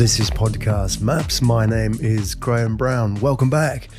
This 0.00 0.18
is 0.18 0.30
Podcast 0.30 1.02
Maps. 1.02 1.42
My 1.42 1.66
name 1.66 1.92
is 2.00 2.34
Graham 2.34 2.78
Brown. 2.78 3.16
Welcome 3.16 3.50
back. 3.50 3.90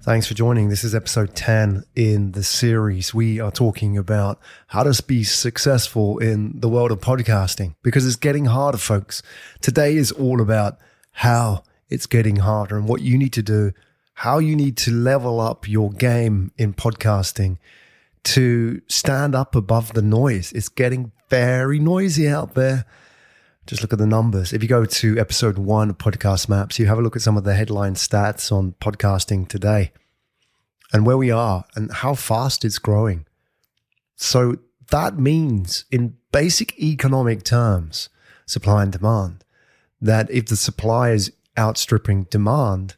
Thanks 0.00 0.26
for 0.26 0.34
joining. 0.34 0.70
This 0.70 0.82
is 0.82 0.92
episode 0.92 1.36
10 1.36 1.84
in 1.94 2.32
the 2.32 2.42
series. 2.42 3.14
We 3.14 3.38
are 3.38 3.52
talking 3.52 3.96
about 3.96 4.40
how 4.66 4.82
to 4.82 5.02
be 5.04 5.22
successful 5.22 6.18
in 6.18 6.58
the 6.58 6.68
world 6.68 6.90
of 6.90 6.98
podcasting 6.98 7.76
because 7.84 8.04
it's 8.04 8.16
getting 8.16 8.46
harder, 8.46 8.78
folks. 8.78 9.22
Today 9.60 9.94
is 9.94 10.10
all 10.10 10.40
about 10.40 10.78
how 11.12 11.62
it's 11.88 12.06
getting 12.06 12.38
harder 12.38 12.76
and 12.76 12.88
what 12.88 13.02
you 13.02 13.16
need 13.16 13.32
to 13.34 13.42
do, 13.42 13.70
how 14.14 14.38
you 14.38 14.56
need 14.56 14.76
to 14.78 14.90
level 14.90 15.38
up 15.38 15.68
your 15.68 15.92
game 15.92 16.50
in 16.58 16.74
podcasting 16.74 17.58
to 18.24 18.82
stand 18.88 19.36
up 19.36 19.54
above 19.54 19.92
the 19.92 20.02
noise. 20.02 20.50
It's 20.50 20.68
getting 20.68 21.12
very 21.30 21.78
noisy 21.78 22.26
out 22.26 22.54
there. 22.54 22.84
Just 23.66 23.82
look 23.82 23.92
at 23.92 23.98
the 23.98 24.06
numbers. 24.06 24.52
If 24.52 24.62
you 24.62 24.68
go 24.68 24.84
to 24.84 25.18
episode 25.18 25.58
one 25.58 25.90
of 25.90 25.98
Podcast 25.98 26.48
Maps, 26.48 26.78
you 26.78 26.86
have 26.86 26.98
a 26.98 27.02
look 27.02 27.16
at 27.16 27.22
some 27.22 27.36
of 27.36 27.42
the 27.42 27.54
headline 27.54 27.94
stats 27.94 28.52
on 28.52 28.76
podcasting 28.80 29.48
today 29.48 29.90
and 30.92 31.04
where 31.04 31.16
we 31.16 31.32
are 31.32 31.64
and 31.74 31.90
how 31.90 32.14
fast 32.14 32.64
it's 32.64 32.78
growing. 32.78 33.26
So 34.14 34.58
that 34.92 35.18
means, 35.18 35.84
in 35.90 36.16
basic 36.30 36.78
economic 36.78 37.42
terms, 37.42 38.08
supply 38.46 38.84
and 38.84 38.92
demand, 38.92 39.42
that 40.00 40.30
if 40.30 40.46
the 40.46 40.56
supply 40.56 41.10
is 41.10 41.32
outstripping 41.58 42.24
demand, 42.30 42.94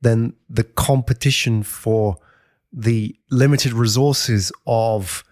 then 0.00 0.34
the 0.48 0.62
competition 0.62 1.64
for 1.64 2.18
the 2.72 3.16
limited 3.30 3.72
resources 3.72 4.52
of 4.64 5.24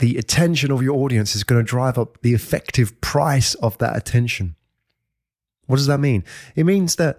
the 0.00 0.16
attention 0.16 0.72
of 0.72 0.82
your 0.82 0.96
audience 0.96 1.36
is 1.36 1.44
going 1.44 1.64
to 1.64 1.68
drive 1.68 1.98
up 1.98 2.20
the 2.22 2.34
effective 2.34 3.00
price 3.00 3.54
of 3.56 3.76
that 3.78 3.96
attention. 3.96 4.56
What 5.66 5.76
does 5.76 5.86
that 5.86 6.00
mean? 6.00 6.24
It 6.56 6.64
means 6.64 6.96
that 6.96 7.18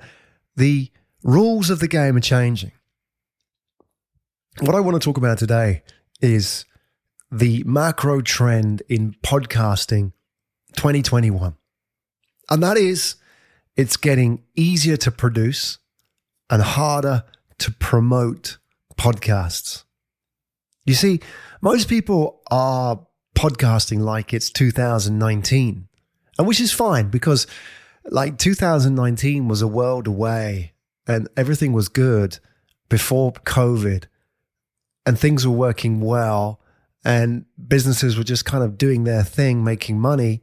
the 0.55 0.91
rules 1.23 1.69
of 1.69 1.79
the 1.79 1.87
game 1.87 2.17
are 2.17 2.21
changing. 2.21 2.71
What 4.59 4.75
I 4.75 4.79
want 4.79 5.01
to 5.01 5.05
talk 5.05 5.17
about 5.17 5.37
today 5.37 5.83
is 6.21 6.65
the 7.31 7.63
macro 7.65 8.19
trend 8.19 8.81
in 8.89 9.15
podcasting 9.23 10.11
2021. 10.75 11.55
And 12.49 12.63
that 12.63 12.77
is 12.77 13.15
it's 13.77 13.95
getting 13.95 14.43
easier 14.55 14.97
to 14.97 15.11
produce 15.11 15.77
and 16.49 16.61
harder 16.63 17.23
to 17.59 17.71
promote 17.71 18.57
podcasts. 18.97 19.83
You 20.85 20.93
see, 20.93 21.19
most 21.61 21.87
people 21.87 22.41
are 22.49 23.05
podcasting 23.35 23.99
like 23.99 24.33
it's 24.33 24.49
2019, 24.49 25.87
and 26.37 26.47
which 26.47 26.59
is 26.59 26.71
fine 26.71 27.09
because 27.09 27.47
like 28.05 28.37
2019 28.37 29.47
was 29.47 29.61
a 29.61 29.67
world 29.67 30.07
away 30.07 30.73
and 31.07 31.27
everything 31.37 31.73
was 31.73 31.87
good 31.87 32.39
before 32.89 33.31
COVID 33.33 34.05
and 35.05 35.19
things 35.19 35.45
were 35.47 35.55
working 35.55 36.01
well 36.01 36.59
and 37.03 37.45
businesses 37.67 38.17
were 38.17 38.23
just 38.23 38.45
kind 38.45 38.63
of 38.63 38.77
doing 38.77 39.03
their 39.03 39.23
thing, 39.23 39.63
making 39.63 39.99
money. 39.99 40.41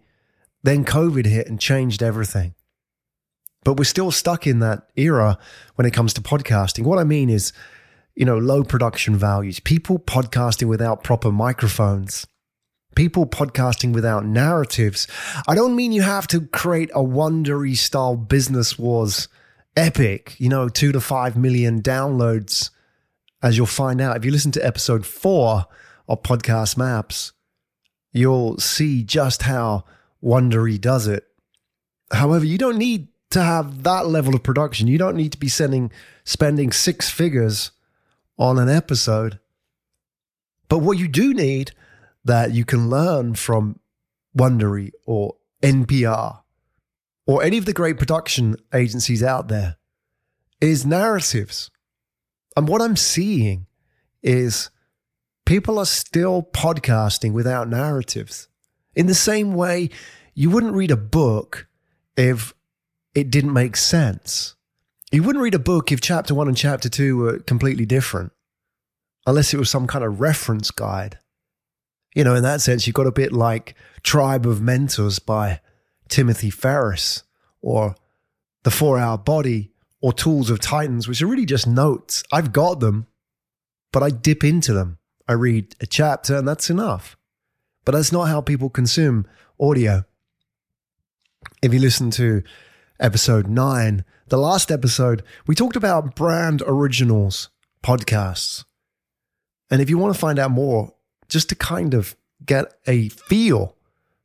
Then 0.63 0.85
COVID 0.85 1.27
hit 1.27 1.47
and 1.49 1.61
changed 1.61 2.03
everything. 2.03 2.55
But 3.65 3.77
we're 3.77 3.85
still 3.85 4.11
stuck 4.11 4.47
in 4.47 4.61
that 4.61 4.89
era 4.97 5.39
when 5.75 5.87
it 5.87 5.93
comes 5.93 6.15
to 6.15 6.21
podcasting. 6.21 6.85
What 6.85 6.99
I 6.99 7.05
mean 7.05 7.29
is, 7.29 7.53
you 8.19 8.25
know, 8.25 8.37
low 8.37 8.65
production 8.65 9.15
values, 9.15 9.61
people 9.61 9.97
podcasting 9.97 10.67
without 10.67 11.05
proper 11.05 11.31
microphones, 11.31 12.27
people 12.97 13.27
podcasting 13.27 13.95
without 13.95 14.25
narratives. 14.27 15.07
I 15.47 15.55
don't 15.55 15.77
mean 15.77 15.93
you 15.93 16.03
have 16.03 16.27
to 16.29 16.41
create 16.49 16.91
a 16.91 16.99
Wondery 16.99 17.77
style 17.77 18.17
business 18.17 18.77
wars 18.77 19.29
epic, 19.77 20.35
you 20.39 20.49
know, 20.49 20.69
two 20.69 20.91
to 20.91 21.01
five 21.01 21.37
million 21.37 21.81
downloads, 21.81 22.71
as 23.41 23.57
you'll 23.57 23.67
find 23.67 24.01
out. 24.01 24.17
If 24.17 24.25
you 24.25 24.33
listen 24.33 24.51
to 24.51 24.67
episode 24.67 25.07
four 25.07 25.67
of 26.09 26.25
Podcast 26.25 26.77
Maps, 26.77 27.35
you'll 28.11 28.59
see 28.59 29.05
just 29.05 29.43
how 29.43 29.85
Wondery 30.21 30.81
does 30.81 31.07
it. 31.07 31.25
However, 32.11 32.45
you 32.45 32.59
don't 32.59 32.79
need 32.79 33.07
to 33.31 33.41
have 33.45 33.85
that 33.85 34.09
level 34.09 34.35
of 34.35 34.43
production. 34.43 34.89
You 34.89 34.99
don't 34.99 35.15
need 35.15 35.31
to 35.31 35.39
be 35.39 35.49
sending 35.49 35.93
spending 36.25 36.73
six 36.73 37.11
figures 37.11 37.71
on 38.39 38.59
an 38.59 38.69
episode. 38.69 39.41
But 40.69 40.79
what 40.79 40.99
you 40.99 41.09
do 41.09 41.35
need 41.35 41.73
that 42.25 42.53
you 42.53 42.65
can 42.65 42.91
learn 42.91 43.35
from 43.35 43.81
Wondery 44.37 44.91
or 45.07 45.37
NPR 45.63 46.41
or 47.27 47.43
any 47.43 47.59
of 47.59 47.65
the 47.65 47.73
great 47.73 47.99
production 47.99 48.57
agencies 48.73 49.23
out 49.23 49.49
there 49.49 49.77
is 50.61 50.87
narratives. 50.87 51.71
And 52.57 52.69
what 52.69 52.83
I'm 52.83 52.97
seeing 52.97 53.67
is 54.23 54.71
people 55.47 55.79
are 55.79 55.87
still 55.87 56.43
podcasting 56.43 57.33
without 57.33 57.69
narratives. 57.69 58.49
In 58.95 59.07
the 59.07 59.15
same 59.15 59.55
way, 59.55 59.91
you 60.35 60.51
wouldn't 60.51 60.75
read 60.75 60.91
a 60.91 60.97
book 60.97 61.69
if 62.17 62.55
it 63.15 63.31
didn't 63.31 63.53
make 63.53 63.77
sense. 63.77 64.55
You 65.11 65.23
wouldn't 65.23 65.43
read 65.43 65.55
a 65.55 65.59
book 65.59 65.91
if 65.91 66.01
chapter 66.01 66.35
one 66.35 66.49
and 66.49 66.57
chapter 66.57 66.89
two 66.89 67.17
were 67.17 67.39
completely 67.39 67.87
different, 67.87 68.33
unless 69.27 69.55
it 69.55 69.59
was 69.59 69.71
some 69.71 69.87
kind 69.87 70.05
of 70.05 70.21
reference 70.21 70.71
guide. 70.71 71.19
You 72.15 72.25
know, 72.25 72.35
in 72.35 72.43
that 72.43 72.61
sense, 72.61 72.87
you've 72.87 72.95
got 72.95 73.07
a 73.07 73.13
bit 73.13 73.33
like 73.33 73.75
Tribe 74.03 74.47
of 74.47 74.61
Mentors 74.61 75.19
by 75.19 75.61
Timothy 76.09 76.51
Ferriss 76.51 77.23
or 77.63 77.95
The 78.65 78.71
Four 78.71 78.99
Hour 78.99 79.19
Body, 79.19 79.71
or 80.01 80.13
Tools 80.13 80.51
of 80.51 80.61
Titans, 80.61 81.09
which 81.09 81.23
are 81.23 81.27
really 81.27 81.47
just 81.47 81.67
notes. 81.67 82.23
I've 82.31 82.53
got 82.53 82.81
them, 82.81 83.07
but 83.93 84.03
I 84.03 84.11
dip 84.11 84.45
into 84.45 84.73
them. 84.73 84.99
I 85.27 85.33
read 85.33 85.75
a 85.81 85.87
chapter, 85.87 86.37
and 86.37 86.47
that's 86.47 86.71
enough. 86.71 87.17
But 87.85 87.93
that's 87.93 88.13
not 88.13 88.29
how 88.29 88.41
people 88.41 88.71
consume 88.71 89.27
audio. 89.61 90.05
If 91.63 91.75
you 91.75 91.81
listen 91.81 92.11
to 92.13 92.43
episode 93.01 93.49
nine, 93.49 94.05
the 94.31 94.39
last 94.39 94.71
episode, 94.71 95.23
we 95.47 95.55
talked 95.55 95.77
about 95.77 96.15
brand 96.15 96.63
originals 96.67 97.51
podcasts. 97.83 98.65
And 99.71 99.83
if 99.83 99.91
you 99.91 99.99
want 99.99 100.15
to 100.15 100.21
find 100.21 100.39
out 100.39 100.51
more, 100.51 100.95
just 101.29 101.51
to 101.51 101.55
kind 101.55 101.93
of 101.95 102.17
get 102.45 102.75
a 102.87 103.11
feel 103.11 103.77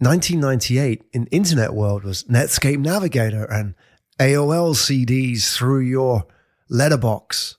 1998 0.00 1.04
in 1.12 1.26
internet 1.26 1.74
world 1.74 2.04
was 2.04 2.24
Netscape 2.24 2.78
Navigator 2.78 3.44
and 3.44 3.74
AOL 4.18 4.74
CDs 4.74 5.54
through 5.54 5.80
your 5.80 6.24
letterbox. 6.70 7.58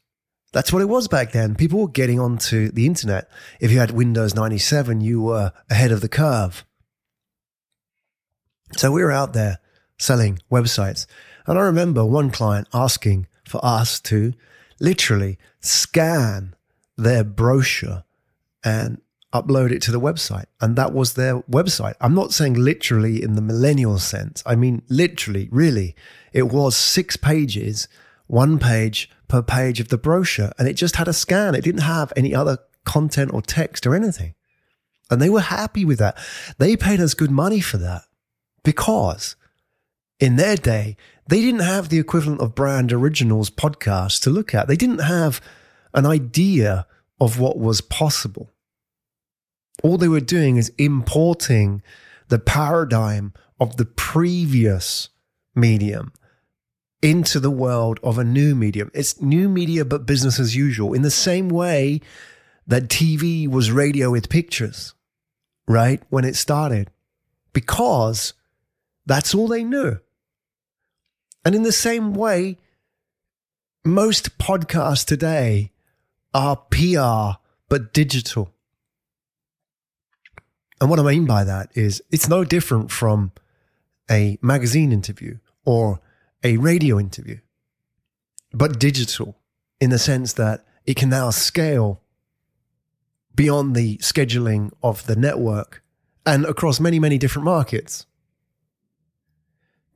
That's 0.52 0.74
what 0.74 0.82
it 0.82 0.90
was 0.90 1.08
back 1.08 1.34
then. 1.34 1.54
People 1.54 1.82
were 1.82 1.88
getting 1.88 2.20
onto 2.20 2.72
the 2.72 2.88
internet. 2.88 3.30
If 3.60 3.72
you 3.72 3.78
had 3.78 3.92
Windows 3.92 4.34
97, 4.34 5.02
you 5.02 5.22
were 5.22 5.54
ahead 5.70 5.92
of 5.92 6.02
the 6.02 6.10
curve. 6.10 6.66
So 8.76 8.92
we 8.92 9.04
were 9.04 9.12
out 9.12 9.34
there 9.34 9.60
selling 10.00 10.40
websites. 10.52 11.06
And 11.46 11.60
I 11.60 11.62
remember 11.62 12.04
one 12.04 12.32
client 12.32 12.68
asking 12.74 13.28
for 13.46 13.64
us 13.64 14.00
to 14.02 14.34
literally 14.80 15.38
scan 15.60 16.56
their 16.98 17.24
brochure 17.24 18.04
and 18.64 19.00
upload 19.33 19.72
it 19.72 19.81
to 19.83 19.92
the 19.92 20.00
website. 20.00 20.45
And 20.60 20.75
that 20.75 20.94
was 20.94 21.13
their 21.13 21.39
website. 21.44 21.95
I'm 22.01 22.13
not 22.13 22.33
saying 22.33 22.54
literally 22.54 23.22
in 23.24 23.36
the 23.36 23.42
millennial 23.42 23.98
sense. 23.98 24.44
I 24.45 24.56
mean, 24.56 24.81
literally, 24.89 25.48
really. 25.51 25.95
It 26.33 26.44
was 26.44 26.75
six 26.75 27.16
pages, 27.16 27.88
one 28.28 28.60
page 28.60 29.10
per 29.28 29.42
page 29.42 29.80
of 29.80 29.88
the 29.88 29.98
brochure. 29.98 30.51
And 30.60 30.68
it 30.68 30.74
just 30.74 30.98
had 30.98 31.07
a 31.07 31.13
scan. 31.13 31.56
It 31.56 31.63
didn't 31.63 31.81
have 31.81 32.12
any 32.16 32.36
other 32.36 32.57
content 32.86 33.33
or 33.33 33.42
text 33.42 33.88
or 33.88 33.95
anything. 33.95 34.36
And 35.10 35.22
they 35.22 35.30
were 35.30 35.42
happy 35.42 35.86
with 35.86 36.00
that. 36.00 36.18
They 36.57 36.75
paid 36.75 37.00
us 37.00 37.13
good 37.13 37.31
money 37.31 37.60
for 37.60 37.77
that 37.77 38.04
because 38.63 39.36
in 40.19 40.36
their 40.36 40.56
day, 40.56 40.95
they 41.27 41.42
didn't 41.42 41.62
have 41.62 41.89
the 41.89 42.00
equivalent 42.00 42.42
of 42.42 42.56
brand 42.56 42.92
originals 42.92 43.50
podcast 43.50 44.22
to 44.24 44.30
look 44.30 44.54
at. 44.54 44.68
They 44.68 44.75
didn't 44.75 45.00
have 45.00 45.42
an 45.94 46.06
idea 46.06 46.86
of 47.19 47.39
what 47.39 47.57
was 47.57 47.81
possible. 47.81 48.51
All 49.83 49.98
they 49.98 50.07
were 50.07 50.19
doing 50.19 50.57
is 50.57 50.72
importing 50.78 51.81
the 52.28 52.39
paradigm 52.39 53.33
of 53.60 53.78
the 53.78 53.86
previous 53.86 55.10
medium 55.56 56.13
into 57.01 57.39
the 57.39 57.51
world 57.51 58.00
of 58.04 58.18
a 58.18 58.24
new 58.24 58.56
medium. 58.56 58.92
It's 58.94 59.22
new 59.22 59.50
media, 59.50 59.83
but 59.83 60.06
business 60.06 60.39
as 60.39 60.56
usual, 60.56 60.94
in 60.94 61.01
the 61.01 61.12
same 61.12 61.50
way 61.50 62.01
that 62.68 62.89
TV 62.89 63.48
was 63.48 63.72
radio 63.72 64.12
with 64.12 64.30
pictures, 64.30 64.94
right? 65.68 66.01
When 66.10 66.25
it 66.25 66.36
started, 66.36 66.92
because 67.54 68.34
that's 69.06 69.34
all 69.34 69.48
they 69.48 69.63
knew. 69.63 70.00
And 71.44 71.56
in 71.56 71.63
the 71.63 71.72
same 71.72 72.13
way, 72.13 72.57
most 73.84 74.38
podcasts 74.38 75.06
today 75.06 75.72
are 76.36 76.56
PR, 76.56 77.39
but 77.68 77.94
digital. 77.94 78.50
And 80.81 80.89
what 80.89 81.00
I 81.00 81.04
mean 81.04 81.28
by 81.28 81.44
that 81.44 81.69
is 81.75 82.01
it's 82.10 82.28
no 82.28 82.44
different 82.44 82.89
from 82.89 83.31
a 84.10 84.39
magazine 84.42 84.92
interview 84.92 85.38
or 85.63 86.01
a 86.44 86.57
radio 86.57 87.00
interview, 87.00 87.38
but 88.51 88.80
digital 88.80 89.38
in 89.80 89.92
the 89.92 90.00
sense 90.00 90.33
that 90.33 90.66
it 90.88 90.95
can 90.95 91.10
now 91.10 91.30
scale 91.30 92.01
beyond 93.36 93.75
the 93.75 93.98
scheduling 93.98 94.72
of 94.81 95.06
the 95.06 95.16
network 95.16 95.83
and 96.25 96.45
across 96.45 96.80
many, 96.80 97.00
many 97.00 97.19
different 97.19 97.45
markets. 97.45 98.07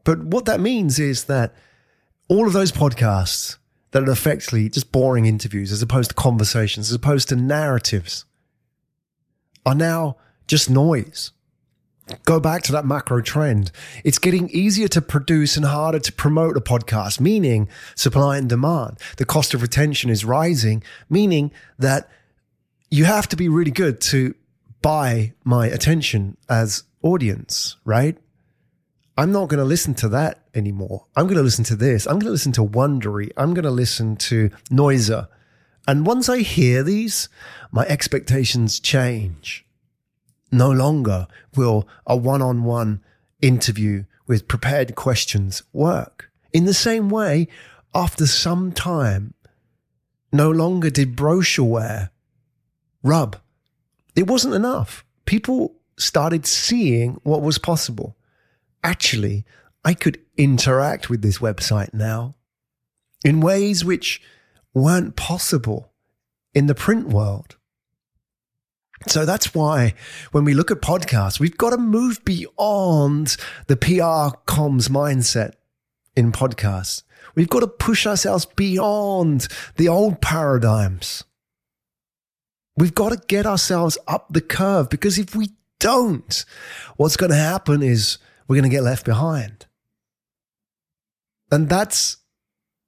But 0.03 0.23
what 0.23 0.45
that 0.45 0.59
means 0.59 0.99
is 0.99 1.23
that 1.23 1.55
all 2.29 2.45
of 2.45 2.53
those 2.53 2.71
podcasts 2.71 3.57
that 3.89 4.07
are 4.07 4.11
effectively 4.11 4.69
just 4.69 4.91
boring 4.91 5.25
interviews 5.25 5.71
as 5.71 5.81
opposed 5.81 6.11
to 6.11 6.15
conversations, 6.15 6.89
as 6.89 6.95
opposed 6.95 7.29
to 7.29 7.35
narratives, 7.35 8.25
are 9.65 9.75
now 9.75 10.17
just 10.47 10.69
noise. 10.69 11.31
Go 12.23 12.39
back 12.39 12.61
to 12.63 12.71
that 12.71 12.85
macro 12.85 13.21
trend. 13.21 13.71
It's 14.03 14.19
getting 14.19 14.49
easier 14.49 14.87
to 14.89 15.01
produce 15.01 15.57
and 15.57 15.65
harder 15.65 15.99
to 15.99 16.11
promote 16.11 16.55
a 16.55 16.61
podcast, 16.61 17.19
meaning 17.19 17.67
supply 17.95 18.37
and 18.37 18.47
demand. 18.47 18.99
The 19.17 19.25
cost 19.25 19.55
of 19.55 19.63
retention 19.63 20.11
is 20.11 20.23
rising, 20.23 20.83
meaning 21.09 21.51
that 21.79 22.07
you 22.91 23.05
have 23.05 23.27
to 23.29 23.35
be 23.35 23.49
really 23.49 23.71
good 23.71 24.01
to 24.01 24.35
buy 24.83 25.33
my 25.43 25.65
attention 25.65 26.37
as 26.47 26.83
audience, 27.01 27.77
right? 27.85 28.17
I'm 29.17 29.31
not 29.31 29.49
going 29.49 29.59
to 29.59 29.65
listen 29.65 29.95
to 29.95 30.09
that 30.09 30.43
anymore. 30.53 31.07
I'm 31.15 31.25
going 31.25 31.37
to 31.37 31.43
listen 31.43 31.63
to 31.65 31.75
this. 31.75 32.05
I'm 32.05 32.13
going 32.13 32.25
to 32.25 32.31
listen 32.31 32.51
to 32.53 32.61
Wondery. 32.61 33.31
I'm 33.35 33.55
going 33.55 33.63
to 33.63 33.71
listen 33.71 34.15
to 34.17 34.49
Noiser. 34.69 35.27
And 35.87 36.05
once 36.05 36.29
I 36.29 36.39
hear 36.39 36.83
these, 36.83 37.29
my 37.71 37.85
expectations 37.85 38.79
change. 38.79 39.64
No 40.51 40.71
longer 40.71 41.27
will 41.55 41.87
a 42.05 42.15
one 42.15 42.41
on 42.41 42.63
one 42.63 43.01
interview 43.41 44.05
with 44.27 44.47
prepared 44.47 44.95
questions 44.95 45.63
work. 45.73 46.29
In 46.53 46.65
the 46.65 46.73
same 46.73 47.09
way, 47.09 47.47
after 47.93 48.25
some 48.25 48.71
time, 48.71 49.33
no 50.31 50.49
longer 50.49 50.89
did 50.89 51.15
brochureware 51.15 52.09
rub. 53.03 53.37
It 54.15 54.27
wasn't 54.27 54.55
enough. 54.55 55.05
People 55.25 55.75
started 55.97 56.45
seeing 56.45 57.19
what 57.23 57.41
was 57.41 57.57
possible 57.57 58.15
actually, 58.85 59.43
I 59.83 59.95
could 59.95 60.19
interact 60.37 61.09
with 61.09 61.21
this 61.21 61.39
website 61.39 61.93
now 61.93 62.35
in 63.25 63.41
ways 63.41 63.83
which 63.83 64.21
weren't 64.73 65.15
possible 65.15 65.91
in 66.53 66.67
the 66.67 66.75
print 66.75 67.09
world. 67.09 67.57
So 69.07 69.25
that's 69.25 69.53
why 69.53 69.93
when 70.31 70.45
we 70.45 70.53
look 70.53 70.71
at 70.71 70.81
podcasts, 70.81 71.39
we've 71.39 71.57
got 71.57 71.71
to 71.71 71.77
move 71.77 72.23
beyond 72.25 73.37
the 73.67 73.77
PR 73.77 74.35
comms 74.45 74.89
mindset 74.89 75.53
in 76.15 76.31
podcasts. 76.31 77.03
We've 77.35 77.49
got 77.49 77.59
to 77.59 77.67
push 77.67 78.07
ourselves 78.07 78.45
beyond 78.45 79.47
the 79.75 79.89
old 79.89 80.21
paradigms. 80.21 81.23
We've 82.77 82.95
got 82.95 83.09
to 83.09 83.21
get 83.27 83.45
ourselves 83.45 83.97
up 84.07 84.27
the 84.31 84.41
curve 84.41 84.89
because 84.89 85.17
if 85.17 85.35
we 85.35 85.51
don't, 85.79 86.45
what's 86.97 87.17
going 87.17 87.31
to 87.31 87.37
happen 87.37 87.83
is 87.83 88.17
we're 88.47 88.55
going 88.55 88.69
to 88.69 88.75
get 88.75 88.83
left 88.83 89.05
behind. 89.05 89.65
And 91.51 91.69
that's 91.69 92.17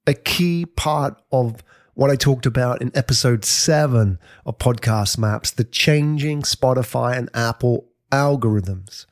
a 0.06 0.14
key 0.14 0.66
part 0.66 1.20
of 1.30 1.62
what 1.98 2.12
I 2.12 2.14
talked 2.14 2.46
about 2.46 2.80
in 2.80 2.92
episode 2.94 3.44
seven 3.44 4.20
of 4.46 4.58
Podcast 4.58 5.18
Maps 5.18 5.50
the 5.50 5.64
changing 5.64 6.42
Spotify 6.42 7.18
and 7.18 7.28
Apple 7.34 7.88
algorithms. 8.12 9.04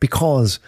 Because 0.00 0.58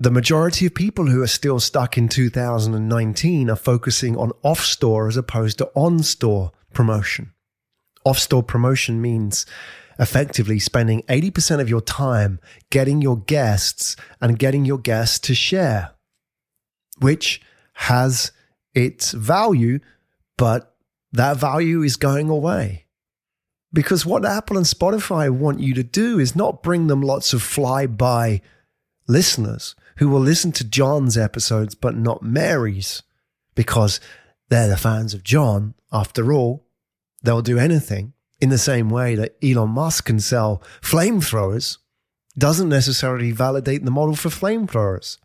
the 0.00 0.10
majority 0.10 0.66
of 0.66 0.74
people 0.74 1.06
who 1.06 1.22
are 1.22 1.28
still 1.28 1.60
stuck 1.60 1.96
in 1.96 2.08
2019 2.08 3.48
are 3.48 3.54
focusing 3.54 4.16
on 4.16 4.32
off 4.42 4.64
store 4.64 5.06
as 5.06 5.16
opposed 5.16 5.58
to 5.58 5.70
on 5.76 6.02
store 6.02 6.50
promotion. 6.72 7.32
Off 8.04 8.18
store 8.18 8.42
promotion 8.42 9.00
means 9.00 9.46
effectively 10.00 10.58
spending 10.58 11.02
80% 11.02 11.60
of 11.60 11.68
your 11.68 11.82
time 11.82 12.40
getting 12.70 13.00
your 13.00 13.18
guests 13.18 13.94
and 14.20 14.40
getting 14.40 14.64
your 14.64 14.78
guests 14.78 15.20
to 15.20 15.36
share, 15.36 15.92
which 16.98 17.40
has 17.74 18.32
its 18.74 19.12
value, 19.12 19.78
but 20.36 20.72
that 21.16 21.36
value 21.36 21.82
is 21.82 21.96
going 21.96 22.28
away. 22.28 22.86
Because 23.72 24.06
what 24.06 24.24
Apple 24.24 24.56
and 24.56 24.66
Spotify 24.66 25.30
want 25.30 25.60
you 25.60 25.74
to 25.74 25.82
do 25.82 26.18
is 26.18 26.36
not 26.36 26.62
bring 26.62 26.86
them 26.86 27.02
lots 27.02 27.32
of 27.32 27.42
fly-by 27.42 28.40
listeners 29.06 29.74
who 29.98 30.08
will 30.08 30.20
listen 30.20 30.52
to 30.52 30.64
John's 30.64 31.16
episodes, 31.16 31.74
but 31.74 31.96
not 31.96 32.22
Mary's, 32.22 33.02
because 33.54 34.00
they're 34.48 34.68
the 34.68 34.76
fans 34.76 35.14
of 35.14 35.24
John. 35.24 35.74
After 35.92 36.32
all, 36.32 36.66
they'll 37.22 37.42
do 37.42 37.58
anything 37.58 38.12
in 38.40 38.50
the 38.50 38.58
same 38.58 38.90
way 38.90 39.14
that 39.14 39.36
Elon 39.42 39.70
Musk 39.70 40.06
can 40.06 40.20
sell 40.20 40.62
flamethrowers 40.82 41.78
doesn't 42.38 42.68
necessarily 42.68 43.32
validate 43.32 43.84
the 43.84 43.90
model 43.90 44.14
for 44.14 44.28
flamethrowers, 44.28 45.18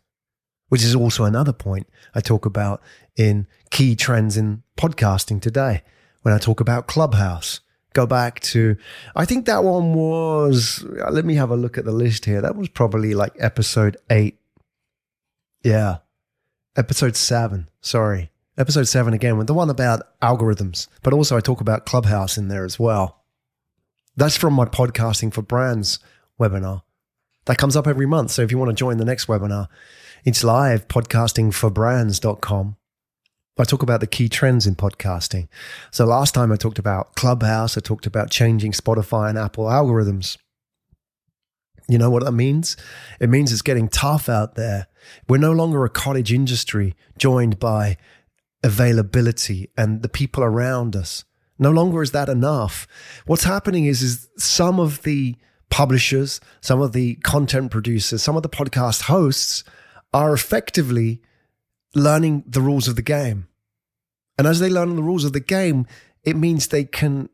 which 0.72 0.82
is 0.82 0.94
also 0.94 1.24
another 1.24 1.52
point 1.52 1.86
I 2.14 2.22
talk 2.22 2.46
about 2.46 2.80
in 3.14 3.46
key 3.68 3.94
trends 3.94 4.38
in 4.38 4.62
podcasting 4.78 5.42
today 5.42 5.82
when 6.22 6.32
I 6.32 6.38
talk 6.38 6.60
about 6.60 6.86
Clubhouse. 6.86 7.60
Go 7.92 8.06
back 8.06 8.40
to, 8.40 8.78
I 9.14 9.26
think 9.26 9.44
that 9.44 9.64
one 9.64 9.92
was, 9.92 10.82
uh, 10.82 11.10
let 11.10 11.26
me 11.26 11.34
have 11.34 11.50
a 11.50 11.56
look 11.56 11.76
at 11.76 11.84
the 11.84 11.92
list 11.92 12.24
here. 12.24 12.40
That 12.40 12.56
was 12.56 12.70
probably 12.70 13.12
like 13.12 13.34
episode 13.38 13.98
eight. 14.08 14.38
Yeah. 15.62 15.98
Episode 16.74 17.16
seven. 17.16 17.68
Sorry 17.82 18.30
episode 18.58 18.86
seven 18.86 19.14
again 19.14 19.38
with 19.38 19.46
the 19.46 19.54
one 19.54 19.70
about 19.70 20.02
algorithms, 20.20 20.88
but 21.02 21.12
also 21.12 21.36
I 21.36 21.40
talk 21.40 21.60
about 21.60 21.84
Clubhouse 21.84 22.38
in 22.38 22.48
there 22.48 22.64
as 22.64 22.78
well. 22.78 23.24
That's 24.16 24.36
from 24.36 24.54
my 24.54 24.66
podcasting 24.66 25.34
for 25.34 25.42
brands 25.42 25.98
webinar. 26.38 26.82
That 27.46 27.58
comes 27.58 27.76
up 27.76 27.86
every 27.86 28.06
month. 28.06 28.30
So 28.30 28.42
if 28.42 28.50
you 28.50 28.58
want 28.58 28.70
to 28.70 28.74
join 28.74 28.98
the 28.98 29.04
next 29.04 29.26
webinar, 29.26 29.68
it's 30.24 30.44
live 30.44 30.86
podcastingforbrands.com. 30.86 32.76
I 33.58 33.64
talk 33.64 33.82
about 33.82 34.00
the 34.00 34.06
key 34.06 34.28
trends 34.28 34.66
in 34.66 34.76
podcasting. 34.76 35.48
So 35.90 36.04
last 36.04 36.32
time 36.32 36.52
I 36.52 36.56
talked 36.56 36.78
about 36.78 37.16
Clubhouse, 37.16 37.76
I 37.76 37.80
talked 37.80 38.06
about 38.06 38.30
changing 38.30 38.72
Spotify 38.72 39.28
and 39.28 39.38
Apple 39.38 39.64
algorithms. 39.64 40.38
You 41.88 41.98
know 41.98 42.08
what 42.08 42.24
that 42.24 42.32
means? 42.32 42.76
It 43.20 43.28
means 43.28 43.52
it's 43.52 43.62
getting 43.62 43.88
tough 43.88 44.28
out 44.28 44.54
there. 44.54 44.86
We're 45.28 45.38
no 45.38 45.52
longer 45.52 45.84
a 45.84 45.90
cottage 45.90 46.32
industry 46.32 46.94
joined 47.18 47.58
by 47.58 47.96
availability 48.62 49.70
and 49.76 50.02
the 50.02 50.08
people 50.08 50.44
around 50.44 50.94
us. 50.94 51.24
No 51.58 51.72
longer 51.72 52.00
is 52.00 52.12
that 52.12 52.28
enough. 52.28 52.86
What's 53.26 53.44
happening 53.44 53.86
is, 53.86 54.02
is 54.02 54.28
some 54.38 54.78
of 54.78 55.02
the 55.02 55.36
publishers, 55.68 56.40
some 56.60 56.80
of 56.80 56.92
the 56.92 57.16
content 57.16 57.72
producers, 57.72 58.22
some 58.22 58.36
of 58.36 58.42
the 58.44 58.48
podcast 58.48 59.02
hosts 59.02 59.64
are 60.12 60.32
effectively 60.32 61.22
learning 61.94 62.44
the 62.46 62.60
rules 62.60 62.88
of 62.88 62.96
the 62.96 63.02
game. 63.02 63.48
And 64.38 64.46
as 64.46 64.60
they 64.60 64.70
learn 64.70 64.96
the 64.96 65.02
rules 65.02 65.24
of 65.24 65.32
the 65.32 65.40
game, 65.40 65.86
it 66.24 66.36
means 66.36 66.66
they 66.66 66.84
can 66.84 67.28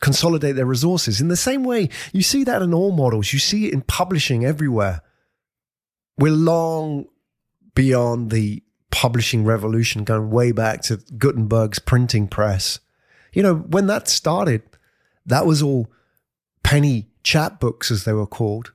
consolidate 0.00 0.56
their 0.56 0.66
resources. 0.66 1.20
In 1.20 1.28
the 1.28 1.36
same 1.36 1.64
way, 1.64 1.88
you 2.12 2.22
see 2.22 2.44
that 2.44 2.62
in 2.62 2.74
all 2.74 2.92
models, 2.92 3.32
you 3.32 3.38
see 3.38 3.66
it 3.66 3.72
in 3.72 3.82
publishing 3.82 4.44
everywhere. 4.44 5.02
We're 6.18 6.32
long 6.32 7.06
beyond 7.74 8.30
the 8.30 8.62
publishing 8.90 9.44
revolution, 9.44 10.04
going 10.04 10.30
way 10.30 10.52
back 10.52 10.82
to 10.82 10.96
Gutenberg's 11.18 11.78
printing 11.78 12.28
press. 12.28 12.80
You 13.32 13.42
know, 13.42 13.56
when 13.56 13.86
that 13.88 14.08
started, 14.08 14.62
that 15.26 15.46
was 15.46 15.62
all 15.62 15.88
penny 16.62 17.08
chapbooks, 17.22 17.90
as 17.90 18.04
they 18.04 18.12
were 18.12 18.26
called. 18.26 18.72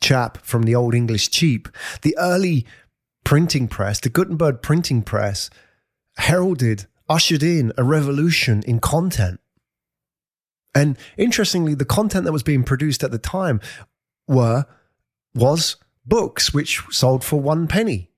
Chap 0.00 0.38
from 0.44 0.62
the 0.62 0.74
Old 0.74 0.94
English 0.94 1.30
cheap. 1.30 1.68
The 2.02 2.16
early 2.18 2.66
printing 3.24 3.68
press, 3.68 4.00
the 4.00 4.08
Gutenberg 4.08 4.62
printing 4.62 5.02
press, 5.02 5.50
heralded, 6.16 6.86
ushered 7.08 7.42
in 7.42 7.72
a 7.76 7.84
revolution 7.84 8.62
in 8.66 8.80
content. 8.80 9.40
And 10.74 10.98
interestingly, 11.16 11.74
the 11.74 11.84
content 11.84 12.24
that 12.24 12.32
was 12.32 12.42
being 12.42 12.64
produced 12.64 13.02
at 13.02 13.10
the 13.10 13.18
time 13.18 13.60
were 14.26 14.66
was 15.34 15.76
books 16.06 16.52
which 16.52 16.82
sold 16.90 17.24
for 17.24 17.40
one 17.40 17.66
penny. 17.66 18.10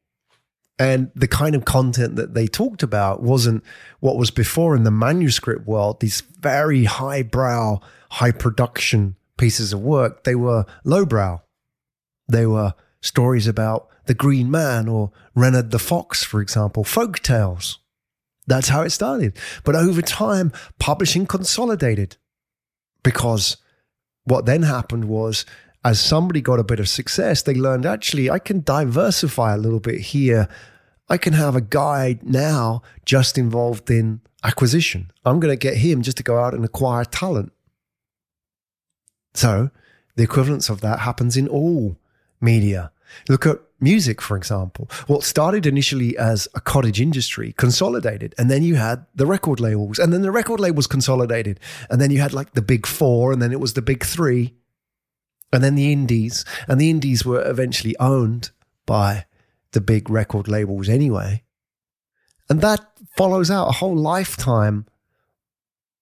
And 0.78 1.10
the 1.14 1.28
kind 1.28 1.54
of 1.54 1.66
content 1.66 2.16
that 2.16 2.32
they 2.32 2.46
talked 2.46 2.82
about 2.82 3.22
wasn't 3.22 3.62
what 4.00 4.16
was 4.16 4.30
before 4.30 4.74
in 4.74 4.84
the 4.84 4.90
manuscript 4.90 5.66
world, 5.66 6.00
these 6.00 6.22
very 6.22 6.84
highbrow, 6.84 7.80
high 8.12 8.32
production 8.32 9.16
pieces 9.36 9.72
of 9.74 9.80
work. 9.80 10.24
They 10.24 10.34
were 10.34 10.64
lowbrow. 10.84 11.42
They 12.30 12.46
were 12.46 12.74
stories 13.00 13.46
about 13.46 13.88
the 14.06 14.14
Green 14.14 14.50
Man 14.50 14.88
or 14.88 15.12
Reynard 15.34 15.70
the 15.70 15.78
Fox, 15.78 16.24
for 16.24 16.40
example, 16.40 16.84
folk 16.84 17.20
tales. 17.20 17.78
That's 18.46 18.68
how 18.68 18.82
it 18.82 18.90
started. 18.90 19.36
But 19.64 19.76
over 19.76 20.02
time, 20.02 20.52
publishing 20.78 21.26
consolidated 21.26 22.16
because 23.02 23.56
what 24.24 24.46
then 24.46 24.62
happened 24.62 25.04
was 25.06 25.46
as 25.84 26.00
somebody 26.00 26.40
got 26.40 26.58
a 26.58 26.64
bit 26.64 26.80
of 26.80 26.88
success, 26.88 27.42
they 27.42 27.54
learned 27.54 27.86
actually, 27.86 28.28
I 28.28 28.38
can 28.38 28.60
diversify 28.60 29.54
a 29.54 29.58
little 29.58 29.80
bit 29.80 30.00
here. 30.00 30.48
I 31.08 31.16
can 31.16 31.32
have 31.32 31.56
a 31.56 31.60
guy 31.60 32.18
now 32.22 32.82
just 33.04 33.38
involved 33.38 33.90
in 33.90 34.20
acquisition. 34.44 35.10
I'm 35.24 35.40
going 35.40 35.52
to 35.52 35.56
get 35.56 35.78
him 35.78 36.02
just 36.02 36.18
to 36.18 36.22
go 36.22 36.38
out 36.38 36.54
and 36.54 36.64
acquire 36.64 37.04
talent. 37.04 37.52
So 39.34 39.70
the 40.16 40.22
equivalence 40.22 40.68
of 40.68 40.80
that 40.82 41.00
happens 41.00 41.36
in 41.36 41.48
all 41.48 41.96
media. 42.40 42.92
Look 43.28 43.46
at 43.46 43.60
music, 43.80 44.20
for 44.20 44.36
example. 44.36 44.88
What 45.06 45.24
started 45.24 45.66
initially 45.66 46.16
as 46.16 46.48
a 46.54 46.60
cottage 46.60 47.00
industry 47.00 47.52
consolidated, 47.52 48.34
and 48.38 48.50
then 48.50 48.62
you 48.62 48.76
had 48.76 49.06
the 49.14 49.26
record 49.26 49.60
labels, 49.60 49.98
and 49.98 50.12
then 50.12 50.22
the 50.22 50.30
record 50.30 50.60
labels 50.60 50.86
consolidated, 50.86 51.58
and 51.88 52.00
then 52.00 52.10
you 52.10 52.20
had 52.20 52.32
like 52.32 52.52
the 52.52 52.62
big 52.62 52.86
four, 52.86 53.32
and 53.32 53.42
then 53.42 53.52
it 53.52 53.60
was 53.60 53.74
the 53.74 53.82
big 53.82 54.04
three, 54.04 54.54
and 55.52 55.64
then 55.64 55.74
the 55.74 55.92
indies, 55.92 56.44
and 56.68 56.80
the 56.80 56.90
indies 56.90 57.24
were 57.24 57.48
eventually 57.48 57.96
owned 57.98 58.50
by 58.86 59.26
the 59.72 59.80
big 59.80 60.10
record 60.10 60.48
labels 60.48 60.88
anyway. 60.88 61.42
And 62.48 62.60
that 62.60 62.84
follows 63.16 63.50
out 63.50 63.68
a 63.68 63.72
whole 63.72 63.96
lifetime 63.96 64.86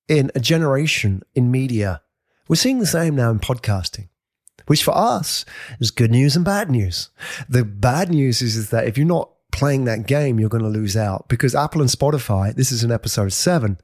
in 0.08 0.30
a 0.34 0.40
generation 0.40 1.22
in 1.34 1.50
media. 1.50 2.00
We're 2.48 2.56
seeing 2.56 2.78
the 2.78 2.86
same 2.86 3.14
now 3.14 3.30
in 3.30 3.40
podcasting 3.40 4.08
which 4.68 4.84
for 4.84 4.96
us 4.96 5.44
is 5.80 5.90
good 5.90 6.10
news 6.10 6.36
and 6.36 6.44
bad 6.44 6.70
news. 6.70 7.10
The 7.48 7.64
bad 7.64 8.10
news 8.10 8.40
is, 8.40 8.56
is 8.56 8.70
that 8.70 8.86
if 8.86 8.96
you're 8.96 9.06
not 9.06 9.30
playing 9.50 9.84
that 9.84 10.06
game, 10.06 10.38
you're 10.38 10.48
going 10.48 10.62
to 10.62 10.68
lose 10.68 10.96
out 10.96 11.28
because 11.28 11.54
Apple 11.54 11.80
and 11.80 11.90
Spotify, 11.90 12.54
this 12.54 12.70
is 12.70 12.84
in 12.84 12.92
episode 12.92 13.32
seven, 13.32 13.78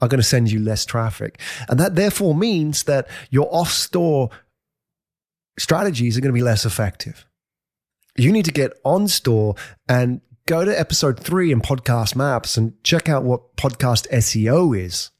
are 0.00 0.08
going 0.08 0.20
to 0.20 0.26
send 0.26 0.50
you 0.50 0.60
less 0.60 0.84
traffic. 0.84 1.40
And 1.68 1.80
that 1.80 1.94
therefore 1.94 2.34
means 2.34 2.84
that 2.84 3.08
your 3.30 3.52
off 3.52 3.70
store 3.70 4.30
strategies 5.58 6.16
are 6.16 6.20
going 6.20 6.32
to 6.32 6.38
be 6.38 6.42
less 6.42 6.64
effective. 6.64 7.26
You 8.16 8.32
need 8.32 8.44
to 8.44 8.52
get 8.52 8.72
on 8.84 9.08
store 9.08 9.54
and 9.88 10.20
go 10.46 10.64
to 10.64 10.78
episode 10.78 11.18
three 11.18 11.50
in 11.50 11.60
podcast 11.60 12.14
maps 12.14 12.56
and 12.56 12.72
check 12.84 13.08
out 13.08 13.24
what 13.24 13.56
podcast 13.56 14.08
SEO 14.10 14.78
is. 14.78 15.10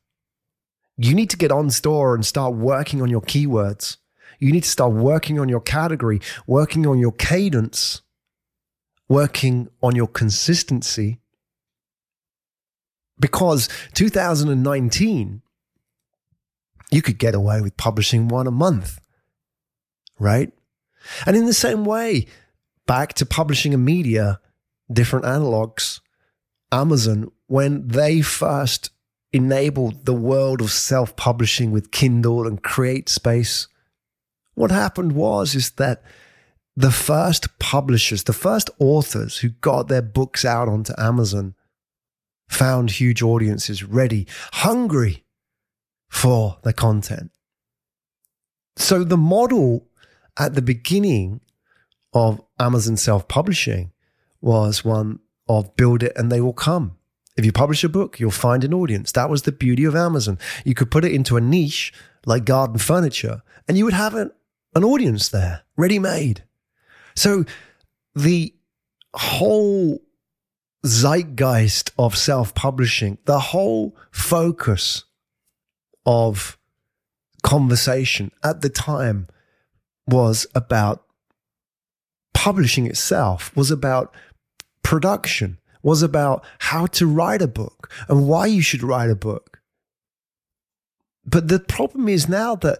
You 0.96 1.14
need 1.14 1.30
to 1.30 1.36
get 1.36 1.52
on 1.52 1.70
store 1.70 2.14
and 2.14 2.24
start 2.24 2.54
working 2.54 3.02
on 3.02 3.10
your 3.10 3.20
keywords. 3.20 3.96
You 4.38 4.52
need 4.52 4.64
to 4.64 4.68
start 4.68 4.92
working 4.92 5.38
on 5.38 5.48
your 5.48 5.60
category, 5.60 6.20
working 6.46 6.86
on 6.86 6.98
your 6.98 7.12
cadence, 7.12 8.02
working 9.08 9.68
on 9.82 9.94
your 9.96 10.06
consistency. 10.06 11.20
Because 13.18 13.68
2019, 13.94 15.42
you 16.90 17.02
could 17.02 17.18
get 17.18 17.34
away 17.34 17.60
with 17.60 17.76
publishing 17.76 18.28
one 18.28 18.46
a 18.46 18.50
month, 18.52 19.00
right? 20.18 20.52
And 21.24 21.36
in 21.36 21.46
the 21.46 21.54
same 21.54 21.84
way, 21.84 22.26
back 22.86 23.14
to 23.14 23.26
publishing 23.26 23.74
a 23.74 23.78
media, 23.78 24.40
different 24.92 25.24
analogs, 25.24 26.00
Amazon, 26.70 27.30
when 27.46 27.86
they 27.88 28.20
first 28.20 28.90
enabled 29.32 30.04
the 30.04 30.14
world 30.14 30.60
of 30.60 30.70
self 30.70 31.16
publishing 31.16 31.70
with 31.70 31.90
Kindle 31.90 32.46
and 32.46 32.62
CreateSpace, 32.62 33.68
what 34.56 34.70
happened 34.70 35.12
was 35.12 35.54
is 35.54 35.70
that 35.72 36.02
the 36.76 36.90
first 36.90 37.58
publishers, 37.58 38.24
the 38.24 38.32
first 38.32 38.68
authors 38.78 39.38
who 39.38 39.50
got 39.50 39.88
their 39.88 40.02
books 40.02 40.44
out 40.44 40.66
onto 40.68 40.92
Amazon 40.98 41.54
found 42.48 42.90
huge 42.90 43.22
audiences 43.22 43.84
ready, 43.84 44.26
hungry 44.54 45.24
for 46.08 46.58
the 46.62 46.72
content. 46.72 47.30
So 48.76 49.04
the 49.04 49.16
model 49.16 49.86
at 50.38 50.54
the 50.54 50.62
beginning 50.62 51.40
of 52.12 52.40
Amazon 52.58 52.96
self 52.96 53.28
publishing 53.28 53.92
was 54.40 54.84
one 54.84 55.20
of 55.48 55.76
build 55.76 56.02
it 56.02 56.12
and 56.16 56.32
they 56.32 56.40
will 56.40 56.52
come. 56.52 56.96
If 57.36 57.44
you 57.44 57.52
publish 57.52 57.84
a 57.84 57.90
book, 57.90 58.18
you'll 58.18 58.30
find 58.30 58.64
an 58.64 58.72
audience. 58.72 59.12
That 59.12 59.28
was 59.28 59.42
the 59.42 59.52
beauty 59.52 59.84
of 59.84 59.94
Amazon. 59.94 60.38
You 60.64 60.74
could 60.74 60.90
put 60.90 61.04
it 61.04 61.12
into 61.12 61.36
a 61.36 61.40
niche 61.42 61.92
like 62.24 62.46
garden 62.46 62.78
furniture 62.78 63.42
and 63.68 63.76
you 63.76 63.84
would 63.84 63.92
have 63.92 64.14
an 64.14 64.30
an 64.76 64.84
audience 64.84 65.30
there, 65.30 65.62
ready 65.78 65.98
made. 65.98 66.44
So 67.16 67.46
the 68.14 68.54
whole 69.14 70.02
zeitgeist 70.84 71.92
of 71.98 72.14
self 72.14 72.54
publishing, 72.54 73.16
the 73.24 73.40
whole 73.40 73.96
focus 74.10 75.04
of 76.04 76.58
conversation 77.42 78.30
at 78.44 78.60
the 78.60 78.68
time 78.68 79.28
was 80.06 80.46
about 80.54 81.04
publishing 82.34 82.86
itself, 82.86 83.56
was 83.56 83.70
about 83.70 84.14
production, 84.82 85.58
was 85.82 86.02
about 86.02 86.44
how 86.58 86.84
to 86.86 87.06
write 87.06 87.40
a 87.40 87.48
book 87.48 87.90
and 88.10 88.28
why 88.28 88.44
you 88.44 88.60
should 88.60 88.82
write 88.82 89.08
a 89.08 89.16
book. 89.16 89.58
But 91.24 91.48
the 91.48 91.60
problem 91.60 92.10
is 92.10 92.28
now 92.28 92.56
that 92.56 92.78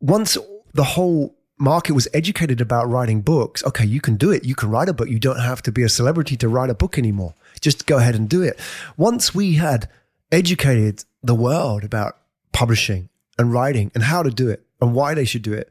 once 0.00 0.36
the 0.74 0.84
whole 0.84 1.36
market 1.58 1.92
was 1.92 2.08
educated 2.14 2.60
about 2.60 2.88
writing 2.88 3.20
books, 3.20 3.64
okay, 3.64 3.84
you 3.84 4.00
can 4.00 4.16
do 4.16 4.30
it. 4.30 4.44
You 4.44 4.54
can 4.54 4.70
write 4.70 4.88
a 4.88 4.92
book. 4.92 5.08
You 5.08 5.18
don't 5.18 5.40
have 5.40 5.62
to 5.62 5.72
be 5.72 5.82
a 5.82 5.88
celebrity 5.88 6.36
to 6.36 6.48
write 6.48 6.70
a 6.70 6.74
book 6.74 6.98
anymore. 6.98 7.34
Just 7.60 7.86
go 7.86 7.98
ahead 7.98 8.14
and 8.14 8.28
do 8.28 8.42
it. 8.42 8.58
Once 8.96 9.34
we 9.34 9.54
had 9.54 9.88
educated 10.30 11.04
the 11.22 11.34
world 11.34 11.84
about 11.84 12.18
publishing 12.52 13.08
and 13.38 13.52
writing 13.52 13.90
and 13.94 14.04
how 14.04 14.22
to 14.22 14.30
do 14.30 14.48
it 14.48 14.64
and 14.80 14.94
why 14.94 15.14
they 15.14 15.24
should 15.24 15.42
do 15.42 15.52
it, 15.52 15.70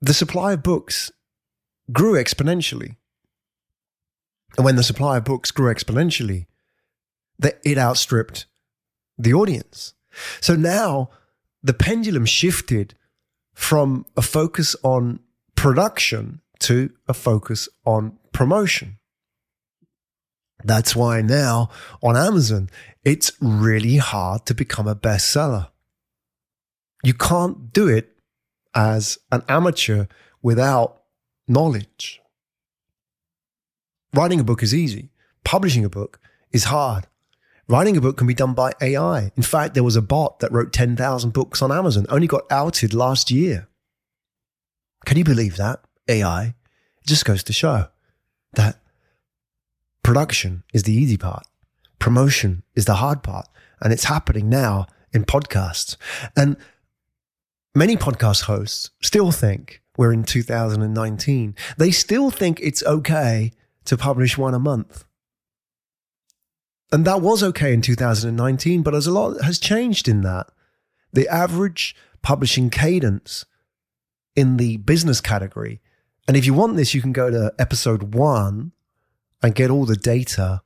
the 0.00 0.14
supply 0.14 0.52
of 0.52 0.62
books 0.62 1.12
grew 1.92 2.14
exponentially. 2.14 2.96
And 4.56 4.64
when 4.64 4.76
the 4.76 4.82
supply 4.82 5.18
of 5.18 5.24
books 5.24 5.50
grew 5.50 5.72
exponentially, 5.72 6.46
that 7.38 7.60
it 7.64 7.78
outstripped 7.78 8.46
the 9.16 9.32
audience. 9.32 9.94
So 10.40 10.54
now 10.54 11.10
the 11.62 11.72
pendulum 11.72 12.26
shifted 12.26 12.94
from 13.54 14.06
a 14.16 14.22
focus 14.22 14.74
on 14.82 15.20
production 15.54 16.40
to 16.60 16.90
a 17.08 17.14
focus 17.14 17.68
on 17.84 18.18
promotion. 18.32 18.98
That's 20.64 20.94
why 20.94 21.22
now 21.22 21.70
on 22.02 22.16
Amazon, 22.16 22.70
it's 23.04 23.32
really 23.40 23.96
hard 23.96 24.46
to 24.46 24.54
become 24.54 24.86
a 24.86 24.94
bestseller. 24.94 25.68
You 27.02 27.14
can't 27.14 27.72
do 27.72 27.88
it 27.88 28.16
as 28.74 29.18
an 29.32 29.42
amateur 29.48 30.06
without 30.40 31.02
knowledge. 31.48 32.20
Writing 34.14 34.40
a 34.40 34.44
book 34.44 34.62
is 34.62 34.74
easy. 34.74 35.10
Publishing 35.44 35.84
a 35.84 35.88
book 35.88 36.20
is 36.52 36.64
hard. 36.64 37.06
Writing 37.68 37.96
a 37.96 38.00
book 38.00 38.16
can 38.16 38.26
be 38.26 38.34
done 38.34 38.54
by 38.54 38.72
AI. 38.80 39.30
In 39.36 39.42
fact, 39.42 39.74
there 39.74 39.84
was 39.84 39.96
a 39.96 40.02
bot 40.02 40.40
that 40.40 40.52
wrote 40.52 40.72
10,000 40.72 41.30
books 41.32 41.62
on 41.62 41.70
Amazon, 41.72 42.06
only 42.08 42.26
got 42.26 42.42
outed 42.50 42.92
last 42.92 43.30
year. 43.30 43.68
Can 45.06 45.16
you 45.16 45.24
believe 45.24 45.56
that? 45.56 45.80
AI. 46.08 46.54
It 47.00 47.06
just 47.06 47.24
goes 47.24 47.42
to 47.44 47.52
show 47.52 47.86
that 48.54 48.80
production 50.02 50.64
is 50.72 50.82
the 50.82 50.92
easy 50.92 51.16
part, 51.16 51.46
promotion 51.98 52.62
is 52.74 52.84
the 52.84 52.96
hard 52.96 53.22
part. 53.22 53.48
And 53.80 53.92
it's 53.92 54.04
happening 54.04 54.48
now 54.48 54.86
in 55.12 55.24
podcasts. 55.24 55.96
And 56.36 56.56
many 57.74 57.96
podcast 57.96 58.42
hosts 58.42 58.90
still 59.02 59.32
think 59.32 59.82
we're 59.96 60.12
in 60.12 60.24
2019. 60.24 61.56
They 61.78 61.90
still 61.90 62.30
think 62.30 62.60
it's 62.60 62.82
okay 62.84 63.52
to 63.84 63.96
publish 63.96 64.38
one 64.38 64.54
a 64.54 64.58
month. 64.60 65.04
And 66.92 67.06
that 67.06 67.22
was 67.22 67.42
okay 67.42 67.72
in 67.72 67.80
2019, 67.80 68.82
but 68.82 68.94
as 68.94 69.06
a 69.06 69.12
lot 69.12 69.42
has 69.42 69.58
changed 69.58 70.06
in 70.08 70.20
that. 70.20 70.48
The 71.12 71.26
average 71.26 71.96
publishing 72.20 72.68
cadence 72.68 73.46
in 74.36 74.58
the 74.58 74.76
business 74.76 75.20
category. 75.20 75.80
And 76.28 76.36
if 76.36 76.44
you 76.44 76.54
want 76.54 76.76
this, 76.76 76.94
you 76.94 77.00
can 77.00 77.12
go 77.12 77.30
to 77.30 77.52
episode 77.58 78.14
one 78.14 78.72
and 79.42 79.54
get 79.54 79.70
all 79.70 79.86
the 79.86 79.96
data 79.96 80.62